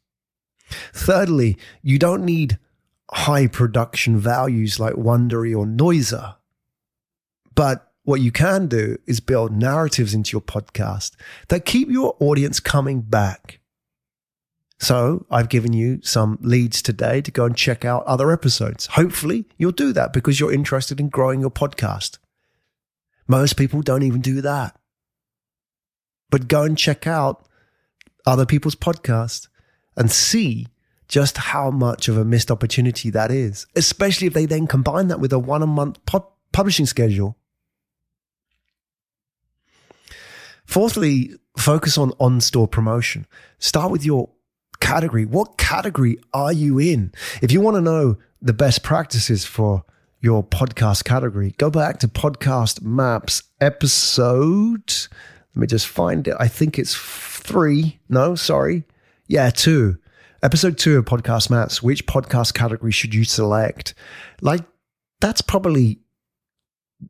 Thirdly, 0.93 1.59
you 1.83 1.99
don't 1.99 2.25
need 2.25 2.57
high 3.11 3.45
production 3.45 4.17
values 4.17 4.79
like 4.79 4.95
Wondery 4.95 5.55
or 5.55 5.67
Noiser. 5.67 6.37
But 7.53 7.90
what 8.03 8.21
you 8.21 8.31
can 8.31 8.67
do 8.67 8.97
is 9.05 9.19
build 9.19 9.51
narratives 9.51 10.13
into 10.13 10.31
your 10.31 10.41
podcast 10.41 11.11
that 11.49 11.65
keep 11.65 11.89
your 11.89 12.15
audience 12.19 12.59
coming 12.59 13.01
back. 13.01 13.59
So 14.79 15.27
I've 15.29 15.49
given 15.49 15.73
you 15.73 15.99
some 16.01 16.39
leads 16.41 16.81
today 16.81 17.21
to 17.21 17.29
go 17.29 17.45
and 17.45 17.55
check 17.55 17.85
out 17.85 18.03
other 18.05 18.31
episodes. 18.31 18.87
Hopefully 18.87 19.45
you'll 19.57 19.71
do 19.71 19.93
that 19.93 20.11
because 20.11 20.39
you're 20.39 20.51
interested 20.51 20.99
in 20.99 21.09
growing 21.09 21.39
your 21.39 21.51
podcast. 21.51 22.17
Most 23.27 23.57
people 23.57 23.81
don't 23.81 24.01
even 24.01 24.21
do 24.21 24.41
that. 24.41 24.75
But 26.31 26.47
go 26.47 26.63
and 26.63 26.77
check 26.77 27.05
out 27.05 27.45
other 28.25 28.45
people's 28.45 28.75
podcasts 28.75 29.47
and 29.95 30.09
see 30.11 30.67
just 31.07 31.37
how 31.37 31.69
much 31.69 32.07
of 32.07 32.17
a 32.17 32.25
missed 32.25 32.49
opportunity 32.49 33.09
that 33.11 33.29
is, 33.29 33.67
especially 33.75 34.27
if 34.27 34.33
they 34.33 34.45
then 34.45 34.65
combine 34.65 35.09
that 35.09 35.19
with 35.19 35.33
a 35.33 35.39
one 35.39 35.61
a 35.61 35.67
month 35.67 36.03
pod- 36.05 36.25
publishing 36.53 36.85
schedule. 36.85 37.37
Fourthly, 40.65 41.31
focus 41.57 41.97
on 41.97 42.11
on 42.19 42.41
store 42.41 42.67
promotion. 42.67 43.27
Start 43.59 43.91
with 43.91 44.05
your 44.05 44.29
category. 44.79 45.25
What 45.25 45.57
category 45.57 46.17
are 46.33 46.53
you 46.53 46.79
in? 46.79 47.11
If 47.41 47.51
you 47.51 47.61
want 47.61 47.75
to 47.75 47.81
know 47.81 48.17
the 48.41 48.53
best 48.53 48.83
practices 48.83 49.45
for 49.45 49.83
your 50.19 50.43
podcast 50.43 51.03
category, 51.03 51.55
go 51.57 51.69
back 51.69 51.99
to 51.99 52.07
Podcast 52.07 52.81
Maps 52.81 53.43
episode. 53.59 54.93
Let 55.53 55.61
me 55.61 55.67
just 55.67 55.87
find 55.87 56.27
it. 56.27 56.35
I 56.39 56.47
think 56.47 56.79
it's 56.79 56.95
three. 56.95 57.99
No, 58.07 58.35
sorry. 58.35 58.83
Yeah, 59.27 59.49
two. 59.49 59.97
Episode 60.43 60.77
two 60.77 60.97
of 60.97 61.05
Podcast 61.05 61.49
Maps. 61.49 61.83
Which 61.83 62.05
podcast 62.05 62.53
category 62.53 62.91
should 62.91 63.13
you 63.13 63.23
select? 63.23 63.93
Like, 64.41 64.61
that's 65.19 65.41
probably 65.41 65.99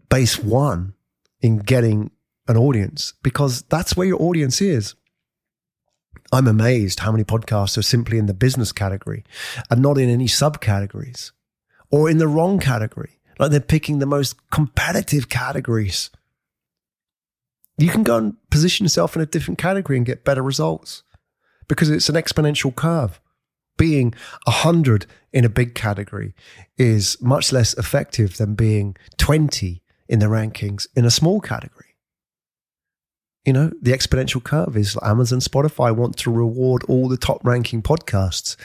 base 0.10 0.38
one 0.40 0.94
in 1.42 1.58
getting 1.58 2.12
an 2.48 2.58
audience 2.58 3.14
because 3.24 3.64
that's 3.64 3.96
where 3.96 4.08
your 4.08 4.22
audience 4.22 4.62
is. 4.62 4.96
I'm 6.32 6.48
amazed 6.48 7.02
how 7.02 7.12
many 7.12 7.24
podcasts 7.24 7.78
are 7.78 7.82
simply 7.82 8.18
in 8.18 8.26
the 8.26 8.34
business 8.34 8.72
category 8.72 9.24
and 9.70 9.82
not 9.82 9.98
in 9.98 10.10
any 10.10 10.28
subcategories 10.28 11.32
or 11.90 12.10
in 12.10 12.18
the 12.18 12.28
wrong 12.28 12.60
category. 12.60 13.20
Like 13.38 13.52
they're 13.52 13.60
picking 13.60 14.00
the 14.00 14.06
most 14.06 14.36
competitive 14.50 15.30
categories. 15.30 16.10
You 17.78 17.90
can 17.90 18.04
go 18.04 18.18
and 18.18 18.50
position 18.50 18.86
yourself 18.86 19.16
in 19.16 19.22
a 19.22 19.26
different 19.26 19.58
category 19.58 19.98
and 19.98 20.06
get 20.06 20.24
better 20.24 20.44
results 20.44 21.04
because 21.68 21.90
it's 21.90 22.10
an 22.10 22.16
exponential 22.16 22.74
curve. 22.74 23.20
Being 23.78 24.14
100 24.44 25.08
in 25.34 25.44
a 25.44 25.50
big 25.50 25.74
category 25.74 26.36
is 26.78 27.20
much 27.22 27.52
less 27.52 27.74
effective 27.74 28.38
than 28.38 28.54
being 28.54 28.96
20 29.18 29.82
in 30.08 30.20
the 30.20 30.28
rankings 30.28 30.88
in 30.96 31.06
a 31.06 31.12
small 31.12 31.42
category. 31.42 31.91
You 33.46 33.54
know, 33.54 33.72
the 33.82 33.92
exponential 33.92 34.44
curve 34.44 34.78
is 34.78 34.98
Amazon, 35.02 35.40
Spotify 35.40 35.96
want 35.96 36.16
to 36.18 36.32
reward 36.32 36.84
all 36.88 37.10
the 37.10 37.18
top 37.18 37.44
ranking 37.44 37.82
podcasts. 37.82 38.56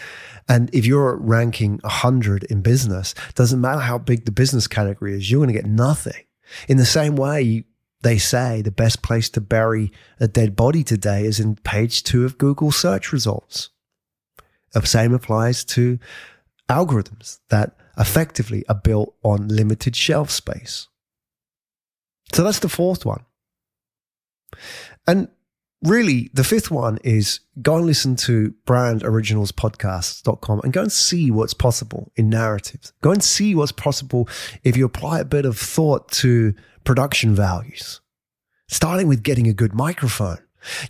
And 0.48 0.72
if 0.74 0.84
you're 0.84 1.16
ranking 1.16 1.78
100 1.82 2.44
in 2.44 2.60
business, 2.60 3.14
doesn't 3.34 3.60
matter 3.60 3.80
how 3.80 3.96
big 3.96 4.26
the 4.26 4.32
business 4.32 4.66
category 4.66 5.14
is, 5.14 5.30
you're 5.30 5.38
going 5.40 5.54
to 5.54 5.60
get 5.60 5.66
nothing. 5.66 6.24
In 6.68 6.76
the 6.76 6.84
same 6.84 7.16
way, 7.16 7.64
they 8.02 8.18
say 8.18 8.60
the 8.60 8.70
best 8.70 9.02
place 9.02 9.30
to 9.30 9.40
bury 9.40 9.90
a 10.20 10.28
dead 10.28 10.54
body 10.54 10.84
today 10.84 11.24
is 11.24 11.40
in 11.40 11.56
page 11.56 12.04
two 12.04 12.26
of 12.26 12.38
Google 12.38 12.70
search 12.70 13.12
results. 13.12 13.70
The 14.72 14.86
same 14.86 15.14
applies 15.14 15.64
to 15.64 15.98
algorithms 16.68 17.38
that 17.48 17.76
effectively 17.96 18.62
are 18.68 18.74
built 18.74 19.14
on 19.22 19.48
limited 19.48 19.96
shelf 19.96 20.30
space. 20.30 20.88
So 22.34 22.44
that's 22.44 22.58
the 22.58 22.68
fourth 22.68 23.06
one. 23.06 23.24
And 25.06 25.28
really, 25.82 26.30
the 26.32 26.44
fifth 26.44 26.70
one 26.70 26.98
is 27.04 27.40
go 27.62 27.76
and 27.76 27.86
listen 27.86 28.16
to 28.16 28.54
brandoriginalspodcast.com 28.66 30.60
and 30.62 30.72
go 30.72 30.82
and 30.82 30.92
see 30.92 31.30
what's 31.30 31.54
possible 31.54 32.12
in 32.16 32.28
narratives. 32.28 32.92
Go 33.02 33.12
and 33.12 33.22
see 33.22 33.54
what's 33.54 33.72
possible 33.72 34.28
if 34.64 34.76
you 34.76 34.84
apply 34.84 35.20
a 35.20 35.24
bit 35.24 35.44
of 35.44 35.58
thought 35.58 36.10
to 36.12 36.54
production 36.84 37.34
values, 37.34 38.00
starting 38.68 39.08
with 39.08 39.22
getting 39.22 39.46
a 39.46 39.52
good 39.52 39.74
microphone. 39.74 40.38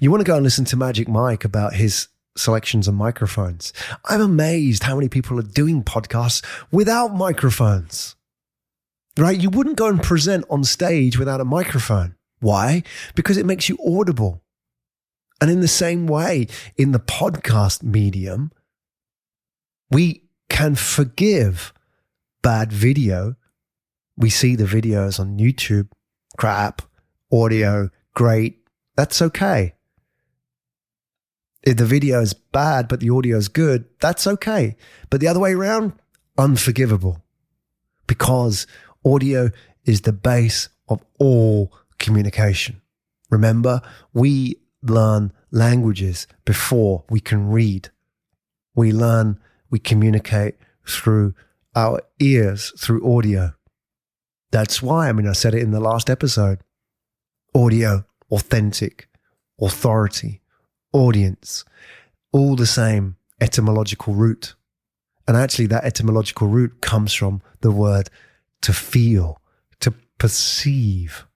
You 0.01 0.11
want 0.11 0.21
to 0.21 0.27
go 0.27 0.37
and 0.37 0.45
listen 0.45 0.65
to 0.67 0.77
Magic 0.77 1.09
Mike 1.09 1.45
about 1.45 1.75
his 1.75 2.09
selections 2.37 2.89
of 2.89 2.95
microphones. 2.95 3.73
I'm 4.05 4.21
amazed 4.21 4.83
how 4.83 4.95
many 4.95 5.09
people 5.09 5.39
are 5.39 5.43
doing 5.43 5.83
podcasts 5.83 6.45
without 6.71 7.15
microphones. 7.15 8.15
Right? 9.19 9.41
You 9.41 9.49
wouldn't 9.49 9.77
go 9.77 9.87
and 9.87 10.03
present 10.03 10.45
on 10.51 10.65
stage 10.65 11.19
without 11.19 11.41
a 11.41 11.45
microphone. 11.45 12.16
Why? 12.41 12.83
Because 13.15 13.37
it 13.37 13.47
makes 13.47 13.69
you 13.69 13.79
audible. 13.87 14.43
And 15.41 15.51
in 15.51 15.61
the 15.61 15.69
same 15.69 16.07
way, 16.07 16.49
in 16.77 16.93
the 16.93 17.01
podcast 17.01 17.83
medium, 17.83 18.53
we 19.91 20.23
can 20.49 20.75
forgive 20.75 21.73
bad 22.43 22.73
video. 22.73 23.37
We 24.17 24.31
see 24.31 24.57
the 24.57 24.65
videos 24.65 25.21
on 25.21 25.39
YouTube, 25.39 25.89
crap, 26.39 26.83
audio, 27.33 27.91
great. 28.15 28.67
That's 28.97 29.21
okay. 29.21 29.75
If 31.63 31.77
the 31.77 31.85
video 31.85 32.21
is 32.21 32.33
bad, 32.33 32.89
but 32.89 33.01
the 33.01 33.11
audio 33.11 33.37
is 33.37 33.49
good, 33.49 33.87
that's 34.01 34.27
okay. 34.27 34.77
But 35.11 35.21
the 35.21 35.29
other 35.29 35.41
way 35.41 35.53
around, 35.53 35.93
unforgivable 36.39 37.23
because 38.07 38.67
audio 39.05 39.51
is 39.85 40.03
the 40.03 40.13
base 40.13 40.69
of 40.89 41.03
all 41.19 41.73
communication. 41.99 42.83
Remember, 43.31 43.81
we 44.13 44.57
learn 44.83 45.33
languages 45.51 46.27
before 46.45 47.05
we 47.11 47.21
can 47.21 47.49
read. 47.49 47.91
We 48.75 48.93
learn, 48.93 49.41
we 49.71 49.79
communicate 49.79 50.57
through 50.87 51.35
our 51.75 52.01
ears, 52.21 52.73
through 52.79 53.17
audio. 53.17 53.55
That's 54.53 54.83
why, 54.83 55.09
I 55.09 55.13
mean, 55.13 55.29
I 55.29 55.33
said 55.33 55.55
it 55.55 55.63
in 55.63 55.73
the 55.73 55.81
last 55.81 56.09
episode 56.09 56.61
audio, 57.55 58.05
authentic, 58.31 59.09
authority, 59.61 60.43
audience, 60.93 61.65
all 62.33 62.55
the 62.55 62.67
same 62.67 63.17
etymological 63.41 64.15
root. 64.15 64.55
And 65.27 65.37
actually, 65.37 65.67
that 65.69 65.85
etymological 65.85 66.47
root 66.47 66.81
comes 66.81 67.13
from 67.13 67.43
the 67.61 67.71
word 67.71 68.11
to 68.63 68.73
feel, 68.73 69.41
to 69.81 69.93
perceive. 70.19 71.27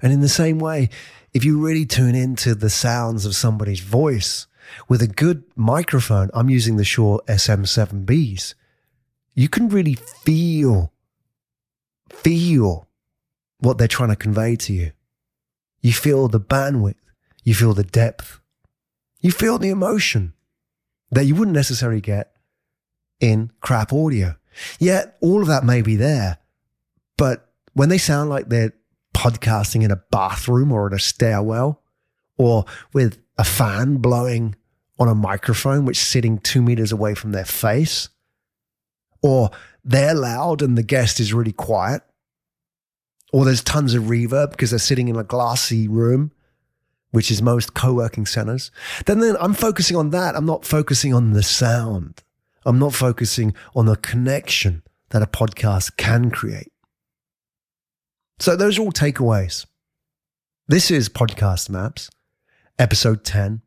And 0.00 0.12
in 0.12 0.20
the 0.20 0.28
same 0.28 0.58
way, 0.58 0.90
if 1.32 1.44
you 1.44 1.58
really 1.58 1.86
tune 1.86 2.14
into 2.14 2.54
the 2.54 2.70
sounds 2.70 3.24
of 3.24 3.34
somebody's 3.34 3.80
voice 3.80 4.46
with 4.88 5.02
a 5.02 5.06
good 5.06 5.44
microphone, 5.54 6.30
I'm 6.34 6.50
using 6.50 6.76
the 6.76 6.84
Shure 6.84 7.22
SM7Bs, 7.28 8.54
you 9.34 9.48
can 9.48 9.68
really 9.68 9.94
feel, 9.94 10.92
feel 12.10 12.88
what 13.60 13.78
they're 13.78 13.88
trying 13.88 14.10
to 14.10 14.16
convey 14.16 14.56
to 14.56 14.72
you. 14.72 14.92
You 15.80 15.92
feel 15.92 16.28
the 16.28 16.40
bandwidth, 16.40 16.96
you 17.44 17.54
feel 17.54 17.74
the 17.74 17.84
depth, 17.84 18.40
you 19.20 19.30
feel 19.30 19.58
the 19.58 19.70
emotion 19.70 20.32
that 21.10 21.24
you 21.24 21.34
wouldn't 21.34 21.54
necessarily 21.54 22.00
get 22.00 22.32
in 23.20 23.50
crap 23.60 23.92
audio. 23.92 24.36
Yet 24.78 25.16
all 25.20 25.42
of 25.42 25.48
that 25.48 25.64
may 25.64 25.82
be 25.82 25.96
there, 25.96 26.38
but 27.16 27.50
when 27.74 27.88
they 27.88 27.98
sound 27.98 28.30
like 28.30 28.48
they're 28.48 28.72
podcasting 29.16 29.82
in 29.82 29.90
a 29.90 30.02
bathroom 30.10 30.70
or 30.70 30.86
in 30.86 30.92
a 30.92 30.98
stairwell 30.98 31.82
or 32.36 32.66
with 32.92 33.18
a 33.38 33.44
fan 33.44 33.96
blowing 33.96 34.54
on 34.98 35.08
a 35.08 35.14
microphone 35.14 35.86
which 35.86 35.98
is 35.98 36.06
sitting 36.06 36.38
two 36.38 36.60
meters 36.60 36.92
away 36.92 37.14
from 37.14 37.32
their 37.32 37.44
face 37.44 38.10
or 39.22 39.50
they're 39.82 40.14
loud 40.14 40.60
and 40.60 40.76
the 40.76 40.82
guest 40.82 41.18
is 41.18 41.32
really 41.32 41.52
quiet 41.52 42.02
or 43.32 43.44
there's 43.44 43.62
tons 43.62 43.94
of 43.94 44.04
reverb 44.04 44.50
because 44.50 44.70
they're 44.70 44.78
sitting 44.78 45.08
in 45.08 45.16
a 45.16 45.24
glassy 45.24 45.88
room 45.88 46.30
which 47.10 47.30
is 47.30 47.40
most 47.40 47.72
co-working 47.72 48.26
centers 48.26 48.70
then 49.06 49.20
then 49.20 49.34
i'm 49.40 49.54
focusing 49.54 49.96
on 49.96 50.10
that. 50.10 50.36
I'm 50.36 50.46
not 50.46 50.66
focusing 50.66 51.14
on 51.14 51.32
the 51.32 51.42
sound. 51.42 52.22
I'm 52.66 52.78
not 52.78 52.92
focusing 52.92 53.54
on 53.74 53.86
the 53.86 53.96
connection 53.96 54.82
that 55.10 55.22
a 55.22 55.26
podcast 55.26 55.96
can 55.96 56.30
create 56.30 56.72
so 58.38 58.54
those 58.56 58.78
are 58.78 58.82
all 58.82 58.92
takeaways. 58.92 59.66
This 60.68 60.90
is 60.90 61.08
Podcast 61.08 61.70
Maps, 61.70 62.10
episode 62.78 63.24
10. 63.24 63.62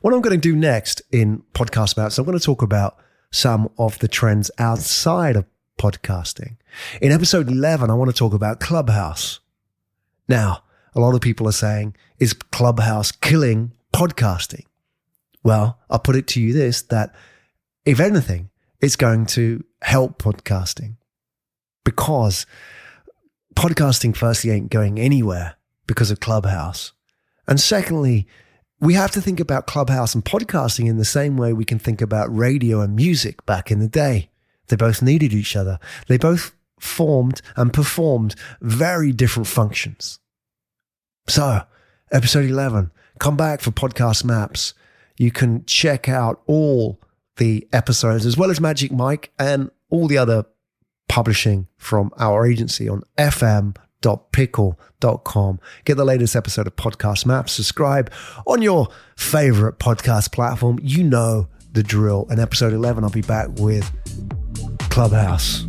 What 0.00 0.14
I'm 0.14 0.22
going 0.22 0.40
to 0.40 0.40
do 0.40 0.56
next 0.56 1.02
in 1.12 1.42
Podcast 1.52 1.96
Maps, 1.96 2.16
I'm 2.16 2.24
going 2.24 2.38
to 2.38 2.44
talk 2.44 2.62
about 2.62 2.96
some 3.30 3.68
of 3.76 3.98
the 3.98 4.08
trends 4.08 4.50
outside 4.58 5.36
of 5.36 5.44
podcasting. 5.78 6.56
In 7.02 7.12
episode 7.12 7.48
11, 7.48 7.90
I 7.90 7.94
want 7.94 8.10
to 8.10 8.16
talk 8.16 8.32
about 8.32 8.60
Clubhouse. 8.60 9.40
Now, 10.26 10.62
a 10.94 11.00
lot 11.00 11.14
of 11.14 11.20
people 11.20 11.46
are 11.46 11.52
saying, 11.52 11.94
is 12.18 12.32
Clubhouse 12.32 13.12
killing 13.12 13.72
podcasting? 13.92 14.64
Well, 15.42 15.78
I'll 15.90 15.98
put 15.98 16.16
it 16.16 16.26
to 16.28 16.40
you 16.40 16.52
this 16.54 16.82
that 16.82 17.14
if 17.84 18.00
anything, 18.00 18.48
it's 18.80 18.96
going 18.96 19.26
to 19.26 19.64
help 19.82 20.22
podcasting 20.22 20.96
because 21.84 22.46
podcasting, 23.58 24.16
firstly, 24.16 24.52
ain't 24.52 24.70
going 24.70 25.00
anywhere 25.00 25.56
because 25.88 26.12
of 26.12 26.20
Clubhouse. 26.20 26.92
And 27.48 27.58
secondly, 27.58 28.28
we 28.78 28.94
have 28.94 29.10
to 29.10 29.20
think 29.20 29.40
about 29.40 29.66
Clubhouse 29.66 30.14
and 30.14 30.24
podcasting 30.24 30.88
in 30.88 30.96
the 30.96 31.04
same 31.04 31.36
way 31.36 31.52
we 31.52 31.64
can 31.64 31.80
think 31.80 32.00
about 32.00 32.32
radio 32.34 32.80
and 32.80 32.94
music 32.94 33.44
back 33.46 33.72
in 33.72 33.80
the 33.80 33.88
day. 33.88 34.30
They 34.68 34.76
both 34.76 35.02
needed 35.02 35.32
each 35.32 35.56
other. 35.56 35.80
They 36.06 36.18
both 36.18 36.54
formed 36.78 37.42
and 37.56 37.72
performed 37.72 38.36
very 38.60 39.10
different 39.10 39.48
functions. 39.48 40.20
So, 41.26 41.62
episode 42.12 42.48
11, 42.48 42.92
come 43.18 43.36
back 43.36 43.60
for 43.60 43.72
podcast 43.72 44.24
maps. 44.24 44.72
You 45.16 45.32
can 45.32 45.64
check 45.66 46.08
out 46.08 46.42
all 46.46 47.00
the 47.38 47.66
episodes 47.72 48.24
as 48.24 48.36
well 48.36 48.52
as 48.52 48.60
Magic 48.60 48.92
Mike 48.92 49.32
and 49.36 49.72
all 49.90 50.06
the 50.06 50.18
other 50.18 50.44
publishing 51.08 51.66
from 51.76 52.10
our 52.18 52.46
agency 52.46 52.88
on 52.88 53.02
fm.pikkal.com. 53.16 55.60
Get 55.84 55.96
the 55.96 56.04
latest 56.04 56.36
episode 56.36 56.66
of 56.66 56.76
Podcast 56.76 57.26
Maps. 57.26 57.52
Subscribe 57.52 58.10
on 58.46 58.62
your 58.62 58.88
favorite 59.16 59.78
podcast 59.78 60.32
platform. 60.32 60.78
You 60.82 61.04
know 61.04 61.48
the 61.72 61.82
drill. 61.82 62.26
And 62.30 62.40
episode 62.40 62.72
11, 62.72 63.04
I'll 63.04 63.10
be 63.10 63.20
back 63.22 63.48
with 63.58 63.90
Clubhouse. 64.90 65.66